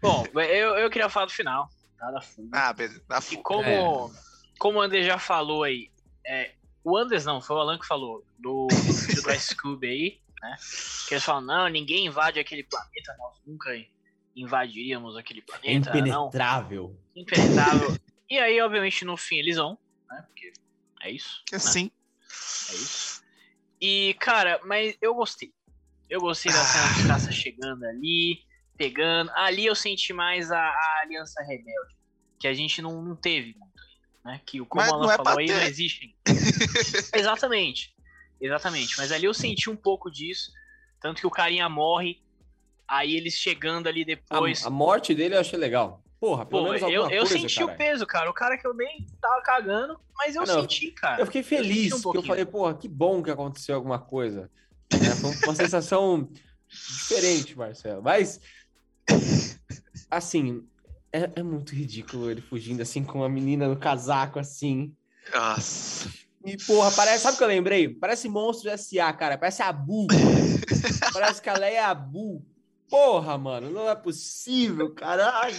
Bom, 0.00 0.24
eu, 0.34 0.78
eu 0.78 0.88
queria 0.90 1.08
falar 1.10 1.26
do 1.26 1.32
final, 1.32 1.68
tá? 1.98 2.10
Da 2.10 2.20
fuga. 2.20 2.48
Ah, 2.52 2.72
beleza. 2.72 3.02
Da 3.06 3.18
E 3.18 3.22
fuga. 3.22 3.42
como, 3.42 3.62
É. 3.68 4.10
como 4.58 4.78
o 4.78 4.82
André 4.82 5.02
já 5.02 5.18
falou 5.18 5.64
aí, 5.64 5.90
é, 6.24 6.52
o 6.82 6.96
Anders 6.96 7.26
não, 7.26 7.40
foi 7.42 7.56
o 7.56 7.58
Alan 7.58 7.78
que 7.78 7.86
falou, 7.86 8.24
do, 8.38 8.66
do 8.68 9.30
Ice 9.32 9.54
Cube 9.54 9.86
aí, 9.86 10.20
né? 10.40 10.56
Que 11.06 11.14
eles 11.14 11.24
falam, 11.24 11.42
não, 11.42 11.68
ninguém 11.68 12.06
invade 12.06 12.38
aquele 12.40 12.62
planeta, 12.64 13.14
nós 13.18 13.34
nunca 13.46 13.76
invadiríamos 14.34 15.16
aquele 15.16 15.40
é 15.40 15.42
planeta, 15.42 15.90
não, 15.92 16.00
impenetrável. 16.00 16.98
impenetrável. 17.14 17.96
e 18.28 18.38
aí, 18.38 18.60
obviamente, 18.60 19.04
no 19.04 19.16
fim 19.16 19.36
eles 19.36 19.56
vão, 19.56 19.78
né? 20.10 20.22
Porque 20.26 20.52
é 21.02 21.10
isso. 21.10 21.42
Que 21.46 21.52
né? 21.52 21.56
assim. 21.58 21.90
É 22.70 22.74
isso. 22.74 23.22
E, 23.80 24.14
cara, 24.20 24.60
mas 24.64 24.96
eu 25.00 25.14
gostei. 25.14 25.52
Eu 26.08 26.20
gostei 26.20 26.52
da 26.52 26.62
cena 26.62 26.94
de 26.94 27.06
caça 27.06 27.32
chegando 27.32 27.84
ali, 27.84 28.42
pegando. 28.76 29.30
Ali 29.34 29.66
eu 29.66 29.74
senti 29.74 30.12
mais 30.12 30.50
a, 30.50 30.60
a 30.60 31.00
Aliança 31.02 31.42
Rebelde, 31.42 31.96
que 32.38 32.48
a 32.48 32.52
gente 32.52 32.82
não, 32.82 33.00
não 33.00 33.16
teve 33.16 33.54
muito, 33.58 33.82
né? 34.24 34.40
Que 34.44 34.60
o 34.60 34.66
como 34.66 34.82
Mas 34.82 34.92
Alan 34.92 35.12
é 35.12 35.16
falou 35.16 35.38
aí, 35.38 35.46
não 35.46 35.62
existe. 35.62 36.14
Exatamente. 37.14 37.94
Exatamente. 38.40 38.96
Mas 38.98 39.12
ali 39.12 39.26
eu 39.26 39.34
senti 39.34 39.70
um 39.70 39.76
pouco 39.76 40.10
disso. 40.10 40.50
Tanto 41.00 41.20
que 41.20 41.26
o 41.26 41.30
carinha 41.30 41.68
morre, 41.68 42.22
aí 42.90 43.14
eles 43.16 43.34
chegando 43.34 43.88
ali 43.88 44.02
A, 44.02 44.04
depois. 44.04 44.66
a 44.66 44.70
morte 44.70 45.14
dele 45.14 45.36
eu 45.36 45.40
achei 45.40 45.58
legal. 45.58 46.02
Porra, 46.18 46.44
pelo 46.44 46.62
Pô, 46.64 46.68
menos 46.72 46.82
eu, 46.82 46.88
alguma 47.02 47.14
eu 47.14 47.22
coisa, 47.24 47.38
senti 47.38 47.62
o 47.64 47.76
peso, 47.76 48.06
cara. 48.06 48.28
O 48.28 48.34
cara 48.34 48.58
que 48.58 48.66
eu 48.66 48.74
nem 48.74 49.06
tava 49.22 49.40
cagando, 49.40 49.98
mas 50.18 50.34
eu 50.36 50.42
Ah, 50.42 50.46
não. 50.46 50.60
senti, 50.62 50.90
cara. 50.90 51.22
Eu 51.22 51.24
fiquei 51.26 51.42
feliz, 51.42 51.84
senti 51.84 51.94
um 51.94 52.02
porque 52.02 52.18
eu 52.18 52.22
falei, 52.22 52.44
porra, 52.44 52.74
que 52.74 52.86
bom 52.88 53.22
que 53.22 53.30
aconteceu 53.30 53.74
alguma 53.74 53.98
coisa. 53.98 54.50
né? 54.92 54.98
Foi 55.16 55.30
uma 55.48 55.54
sensação 55.54 56.28
diferente, 56.68 57.56
Marcelo. 57.56 58.02
Mas, 58.02 58.38
assim, 60.10 60.62
é, 61.12 61.30
é 61.36 61.42
muito 61.42 61.74
ridículo 61.74 62.30
ele 62.30 62.40
fugindo 62.40 62.82
assim 62.82 63.02
com 63.02 63.18
uma 63.20 63.28
menina 63.28 63.66
no 63.68 63.76
casaco, 63.76 64.38
assim. 64.38 64.94
Nossa. 65.32 66.08
E, 66.44 66.56
porra, 66.64 66.90
parece, 66.92 67.22
sabe 67.22 67.34
o 67.34 67.38
que 67.38 67.44
eu 67.44 67.48
lembrei? 67.48 67.88
Parece 67.88 68.28
monstro 68.28 68.70
S.A., 68.70 69.12
cara. 69.12 69.36
Parece 69.36 69.62
a 69.62 69.72
Bu. 69.72 70.06
parece 71.12 71.40
que 71.42 71.48
a 71.50 71.54
Leia 71.56 71.76
é 71.78 71.84
a 71.84 71.94
Bu. 71.94 72.44
Porra, 72.90 73.38
mano, 73.38 73.70
não 73.70 73.88
é 73.88 73.94
possível, 73.94 74.92
caralho. 74.92 75.56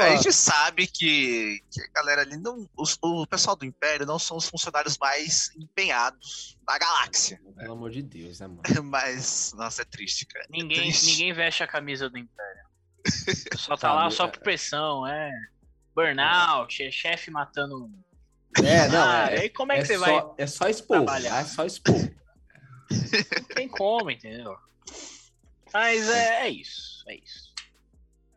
A 0.00 0.16
gente 0.16 0.32
sabe 0.32 0.86
que, 0.86 1.60
que 1.70 1.82
a 1.82 1.88
galera 1.94 2.22
ali 2.22 2.38
não. 2.38 2.66
os- 2.76 2.98
o 3.02 3.26
pessoal 3.26 3.54
do 3.54 3.66
Império 3.66 4.06
não 4.06 4.18
são 4.18 4.38
os 4.38 4.48
funcionários 4.48 4.96
mais 4.96 5.50
empenhados 5.54 6.56
da 6.66 6.78
galáxia. 6.78 7.38
Pelo 7.58 7.72
amor 7.74 7.90
de 7.90 8.02
Deus, 8.02 8.40
né, 8.40 8.46
mano? 8.46 8.62
Mas, 8.84 9.52
nossa, 9.54 9.82
é 9.82 9.84
triste, 9.84 10.24
cara. 10.24 10.46
É 10.46 10.48
Ninguém, 10.50 10.80
triste. 10.80 11.06
ninguém 11.10 11.32
veste 11.34 11.62
a 11.62 11.66
camisa 11.66 12.08
do 12.08 12.16
Império. 12.16 12.66
Só 13.58 13.76
tá 13.76 13.92
lá 13.92 14.10
só 14.10 14.26
por 14.26 14.40
pressão, 14.40 15.06
é. 15.06 15.30
Burnout, 15.94 16.82
é 16.82 16.90
chefe 16.90 17.30
matando. 17.30 17.90
É, 18.64 18.88
não, 18.88 19.02
ah, 19.02 19.28
é. 19.30 19.40
Aí 19.42 19.50
como 19.50 19.72
é, 19.72 19.78
é 19.78 19.80
que 19.82 19.86
você 19.88 19.98
só, 19.98 20.04
vai. 20.04 20.34
É 20.38 20.46
só 20.46 20.68
expor. 20.68 21.04
É 21.10 21.44
só 21.44 21.64
expor. 21.66 21.94
Não 22.90 23.44
tem 23.54 23.68
como, 23.68 24.10
entendeu? 24.10 24.56
Mas 25.72 26.08
é, 26.08 26.46
é 26.46 26.48
isso, 26.50 27.04
é 27.08 27.16
isso. 27.16 27.54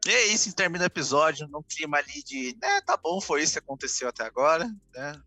E 0.05 0.09
é 0.09 0.27
isso, 0.27 0.53
termina 0.55 0.85
o 0.85 0.87
episódio 0.87 1.47
num 1.47 1.61
clima 1.61 1.97
ali 1.97 2.23
de, 2.23 2.57
né, 2.61 2.81
tá 2.81 2.95
bom, 2.95 3.19
foi 3.19 3.43
isso 3.43 3.53
que 3.53 3.59
aconteceu 3.59 4.07
até 4.07 4.23
agora, 4.23 4.65
né? 4.93 5.21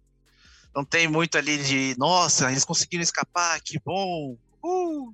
Não 0.75 0.85
tem 0.85 1.07
muito 1.07 1.37
ali 1.37 1.59
de, 1.63 1.95
nossa, 1.99 2.51
eles 2.51 2.65
conseguiram 2.65 3.03
escapar, 3.03 3.61
que 3.61 3.79
bom. 3.79 4.37
Uh! 4.65 5.13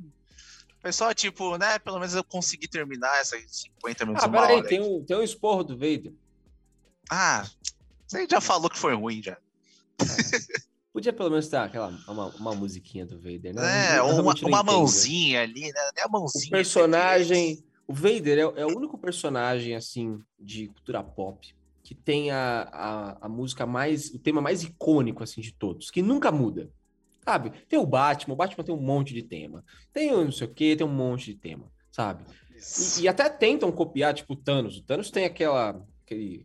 Foi 0.81 0.93
só 0.93 1.13
tipo, 1.13 1.59
né, 1.59 1.79
pelo 1.81 1.99
menos 1.99 2.15
eu 2.15 2.23
consegui 2.23 2.69
terminar 2.69 3.21
essas 3.21 3.43
50 3.81 4.07
minutos. 4.07 4.25
Ah, 4.25 4.29
peraí, 4.29 4.63
tem 4.63 4.81
um, 4.81 5.05
tem 5.05 5.17
um 5.17 5.23
esporro 5.23 5.65
do 5.65 5.75
Vader. 5.75 6.13
Ah, 7.11 7.45
você 8.07 8.27
já 8.31 8.41
falou 8.41 8.71
que 8.71 8.79
foi 8.79 8.95
ruim 8.95 9.23
já. 9.23 9.33
É. 9.33 9.39
Podia 10.93 11.13
pelo 11.13 11.31
menos 11.31 11.49
ter 11.49 11.57
aquela, 11.57 11.89
uma, 12.09 12.27
uma 12.37 12.55
musiquinha 12.55 13.05
do 13.05 13.19
Vader, 13.19 13.55
né? 13.55 13.97
É, 13.97 14.03
uma, 14.03 14.35
uma 14.35 14.63
mãozinha 14.63 15.43
ali, 15.43 15.73
né? 15.73 15.91
É 15.97 16.03
a 16.03 16.09
mãozinha. 16.09 16.49
O 16.49 16.51
personagem. 16.51 17.65
O 17.87 17.95
Vader 17.95 18.39
é, 18.39 18.61
é, 18.61 18.67
o 18.67 18.77
único 18.77 18.99
personagem, 18.99 19.75
assim, 19.75 20.21
de 20.39 20.69
cultura 20.69 21.03
pop 21.03 21.55
que 21.83 21.95
tem 21.95 22.31
a, 22.31 22.69
a, 22.71 23.27
a 23.27 23.29
música 23.29 23.65
mais. 23.65 24.11
o 24.11 24.19
tema 24.19 24.43
mais 24.43 24.63
icônico, 24.63 25.23
assim, 25.23 25.41
de 25.41 25.53
todos, 25.53 25.91
que 25.91 26.03
nunca 26.03 26.31
muda. 26.31 26.71
Sabe? 27.25 27.51
Tem 27.69 27.79
o 27.79 27.87
Batman, 27.87 28.35
o 28.35 28.37
Batman 28.37 28.65
tem 28.65 28.75
um 28.75 28.81
monte 28.81 29.15
de 29.15 29.23
tema. 29.23 29.65
Tem 29.93 30.13
o 30.13 30.25
não 30.25 30.33
sei 30.33 30.47
o 30.47 30.53
que, 30.53 30.77
tem 30.77 30.87
um 30.87 30.91
monte 30.91 31.27
de 31.27 31.35
tema, 31.35 31.71
sabe? 31.91 32.25
E, 32.99 33.03
e, 33.03 33.09
até 33.09 33.29
tentam 33.29 33.71
copiar, 33.71 34.13
tipo, 34.13 34.33
o 34.33 34.37
Thanos. 34.37 34.79
O 34.79 34.83
Thanos 34.83 35.11
tem 35.11 35.25
aquela. 35.25 35.83
aquele, 36.05 36.45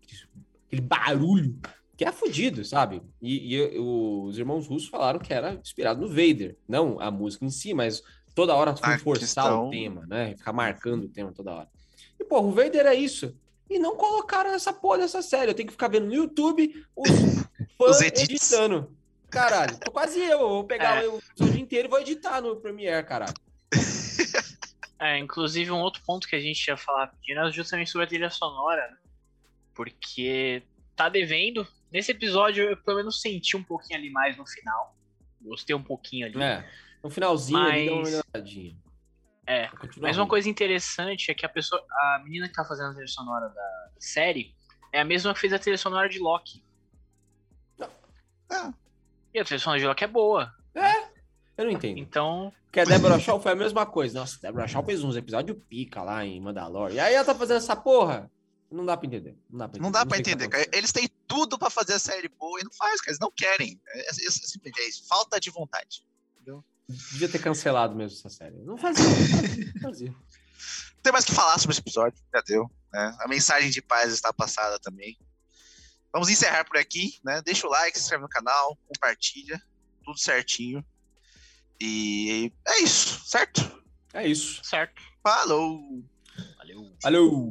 aquele 0.68 0.82
barulho 0.82 1.60
que 1.96 2.06
é 2.06 2.12
fudido, 2.12 2.64
sabe? 2.66 3.02
E, 3.22 3.56
e, 3.56 3.80
os 3.80 4.38
irmãos 4.38 4.68
russos 4.68 4.90
falaram 4.90 5.20
que 5.20 5.34
era 5.34 5.54
inspirado 5.54 6.02
no 6.02 6.08
Vader, 6.08 6.58
não 6.68 7.00
a 7.00 7.12
música 7.12 7.46
em 7.46 7.50
si, 7.50 7.74
mas 7.74 8.02
toda 8.34 8.56
hora 8.56 8.76
forçar 8.76 9.20
questão... 9.20 9.68
o 9.68 9.70
tema, 9.70 10.06
né? 10.08 10.36
Ficar 10.36 10.54
marcando 10.54 11.06
o 11.06 11.10
tema 11.10 11.32
toda 11.32 11.54
hora. 11.54 11.70
E, 12.20 12.24
pô, 12.24 12.42
o 12.42 12.52
Vader 12.52 12.86
é 12.86 12.96
isso. 12.96 13.38
E 13.70 13.80
não 13.80 13.96
colocaram 13.96 14.52
essa 14.52 14.74
porra 14.74 15.00
dessa 15.00 15.22
série. 15.22 15.52
Eu 15.52 15.56
tenho 15.56 15.68
que 15.68 15.74
ficar 15.74 15.88
vendo 15.88 16.08
no 16.08 16.14
YouTube 16.14 16.86
os 16.96 17.10
fãs 17.78 17.98
os 17.98 18.02
editando. 18.02 18.96
Caralho, 19.30 19.78
tô 19.80 19.92
quase 19.92 20.20
eu. 20.20 20.40
Eu 20.40 20.50
vou 20.50 20.64
pegar 20.64 21.04
é. 21.04 21.08
o 21.08 21.20
dia 21.38 21.60
inteiro 21.60 21.88
e 21.88 21.90
vou 21.90 22.00
editar 22.00 22.42
no 22.42 22.56
Premiere, 22.56 23.06
caralho. 23.06 23.34
É, 25.00 25.20
inclusive 25.20 25.70
um 25.70 25.82
outro 25.82 26.02
ponto 26.06 26.26
que 26.26 26.36
a 26.36 26.40
gente 26.40 26.66
ia 26.66 26.78
falar 26.78 27.08
pedindo 27.08 27.52
justamente 27.52 27.92
sobre 27.92 28.06
a 28.06 28.08
trilha 28.08 28.30
sonora, 28.30 28.90
né? 28.90 28.96
porque 29.74 30.64
tá 30.96 31.10
devendo. 31.10 31.68
Nesse 31.94 32.12
episódio 32.12 32.72
eu 32.72 32.76
pelo 32.76 32.98
menos 32.98 33.22
senti 33.22 33.56
um 33.56 33.64
pouquinho 33.64 34.00
ali 34.00 34.10
mais 34.10 34.36
no 34.36 34.48
final. 34.48 34.98
Gostei 35.40 35.76
um 35.76 35.84
pouquinho 35.84 36.26
ali. 36.26 36.42
É, 36.42 36.68
no 37.04 37.10
finalzinho 37.12 37.60
mas... 37.60 37.72
ali 37.72 37.86
deu 37.86 37.94
uma 37.94 38.04
melhoradinha. 38.04 38.76
É, 39.46 39.70
mas 39.98 40.18
uma 40.18 40.28
coisa 40.28 40.50
interessante 40.50 41.30
é 41.30 41.36
que 41.36 41.46
a 41.46 41.50
pessoa, 41.50 41.86
a 41.92 42.22
menina 42.24 42.48
que 42.48 42.54
tá 42.56 42.66
fazendo 42.66 42.90
a 42.90 42.94
trilha 42.94 43.08
sonora 43.08 43.50
da 43.50 43.90
série 44.00 44.56
é 44.92 45.02
a 45.02 45.06
mesma 45.06 45.34
que 45.34 45.40
fez 45.40 45.54
a 45.54 45.60
trilha 45.60 45.78
sonora 45.78 46.10
de 46.10 46.18
Loki. 46.18 46.64
Ah. 48.50 48.74
E 49.34 49.40
a 49.40 49.44
trilha 49.44 49.60
sonora 49.60 49.80
de 49.80 49.86
Loki 49.86 50.04
é 50.04 50.08
boa. 50.08 50.52
É, 50.74 51.10
eu 51.58 51.66
não 51.66 51.72
entendo. 51.72 52.00
Então. 52.00 52.52
Porque 52.66 52.80
a 52.80 52.86
Deborah 52.86 53.20
Shaw 53.20 53.40
foi 53.40 53.52
a 53.52 53.56
mesma 53.56 53.86
coisa. 53.86 54.20
Nossa, 54.20 54.38
a 54.38 54.48
Deborah 54.48 54.68
Shaw 54.68 54.84
fez 54.84 55.04
uns 55.04 55.16
episódios 55.16 55.58
pica 55.70 56.02
lá 56.02 56.26
em 56.26 56.42
Mandalorian. 56.42 56.96
E 56.96 57.00
aí 57.00 57.14
ela 57.14 57.26
tá 57.26 57.36
fazendo 57.36 57.58
essa 57.58 57.76
porra. 57.76 58.32
Não 58.74 58.84
dá 58.84 58.98
pra 58.98 59.06
entender. 59.06 59.38
Não 59.48 59.60
dá 59.60 59.70
pra 59.70 59.78
entender, 59.78 59.84
não 59.84 59.92
dá 59.92 60.06
pra 60.06 60.18
entender 60.18 60.50
cara. 60.50 60.68
Eles 60.74 60.92
têm 60.92 61.08
tudo 61.28 61.60
pra 61.60 61.70
fazer 61.70 61.94
a 61.94 62.00
série 62.00 62.28
boa 62.28 62.60
e 62.60 62.64
não 62.64 62.72
faz, 62.74 63.00
cara. 63.00 63.12
Eles 63.12 63.20
não 63.20 63.32
querem. 63.32 63.80
É, 63.88 64.00
é, 64.00 64.04
é, 64.04 64.84
é 64.84 64.90
isso. 64.90 65.06
Falta 65.08 65.40
de 65.40 65.52
vontade. 65.52 66.04
Entendeu? 66.36 66.66
Devia 66.90 67.30
ter 67.30 67.40
cancelado 67.40 67.96
mesmo 67.96 68.18
essa 68.18 68.30
série. 68.30 68.58
Não 68.64 68.76
fazia. 68.76 69.06
Não 69.76 69.82
fazia. 69.82 70.14
Tem 71.04 71.14
mais 71.14 71.26
que 71.26 71.34
falar 71.34 71.60
sobre 71.60 71.74
esse 71.74 71.82
episódio, 71.82 72.18
já 72.34 72.42
deu. 72.42 72.72
Né? 72.92 73.16
A 73.20 73.28
mensagem 73.28 73.70
de 73.70 73.82
paz 73.82 74.12
está 74.12 74.34
passada 74.34 74.80
também. 74.80 75.18
Vamos 76.12 76.30
encerrar 76.30 76.64
por 76.64 76.78
aqui, 76.78 77.20
né? 77.24 77.42
Deixa 77.44 77.68
o 77.68 77.70
like, 77.70 77.98
se 77.98 78.04
inscreve 78.04 78.24
no 78.24 78.30
canal, 78.30 78.78
compartilha, 78.88 79.62
tudo 80.04 80.18
certinho. 80.18 80.84
E 81.80 82.52
é 82.66 82.82
isso, 82.82 83.22
certo? 83.26 83.84
É 84.14 84.26
isso. 84.26 84.64
Certo. 84.64 85.02
Falou. 85.22 86.04
Valeu. 86.58 86.96
Valeu. 87.02 87.50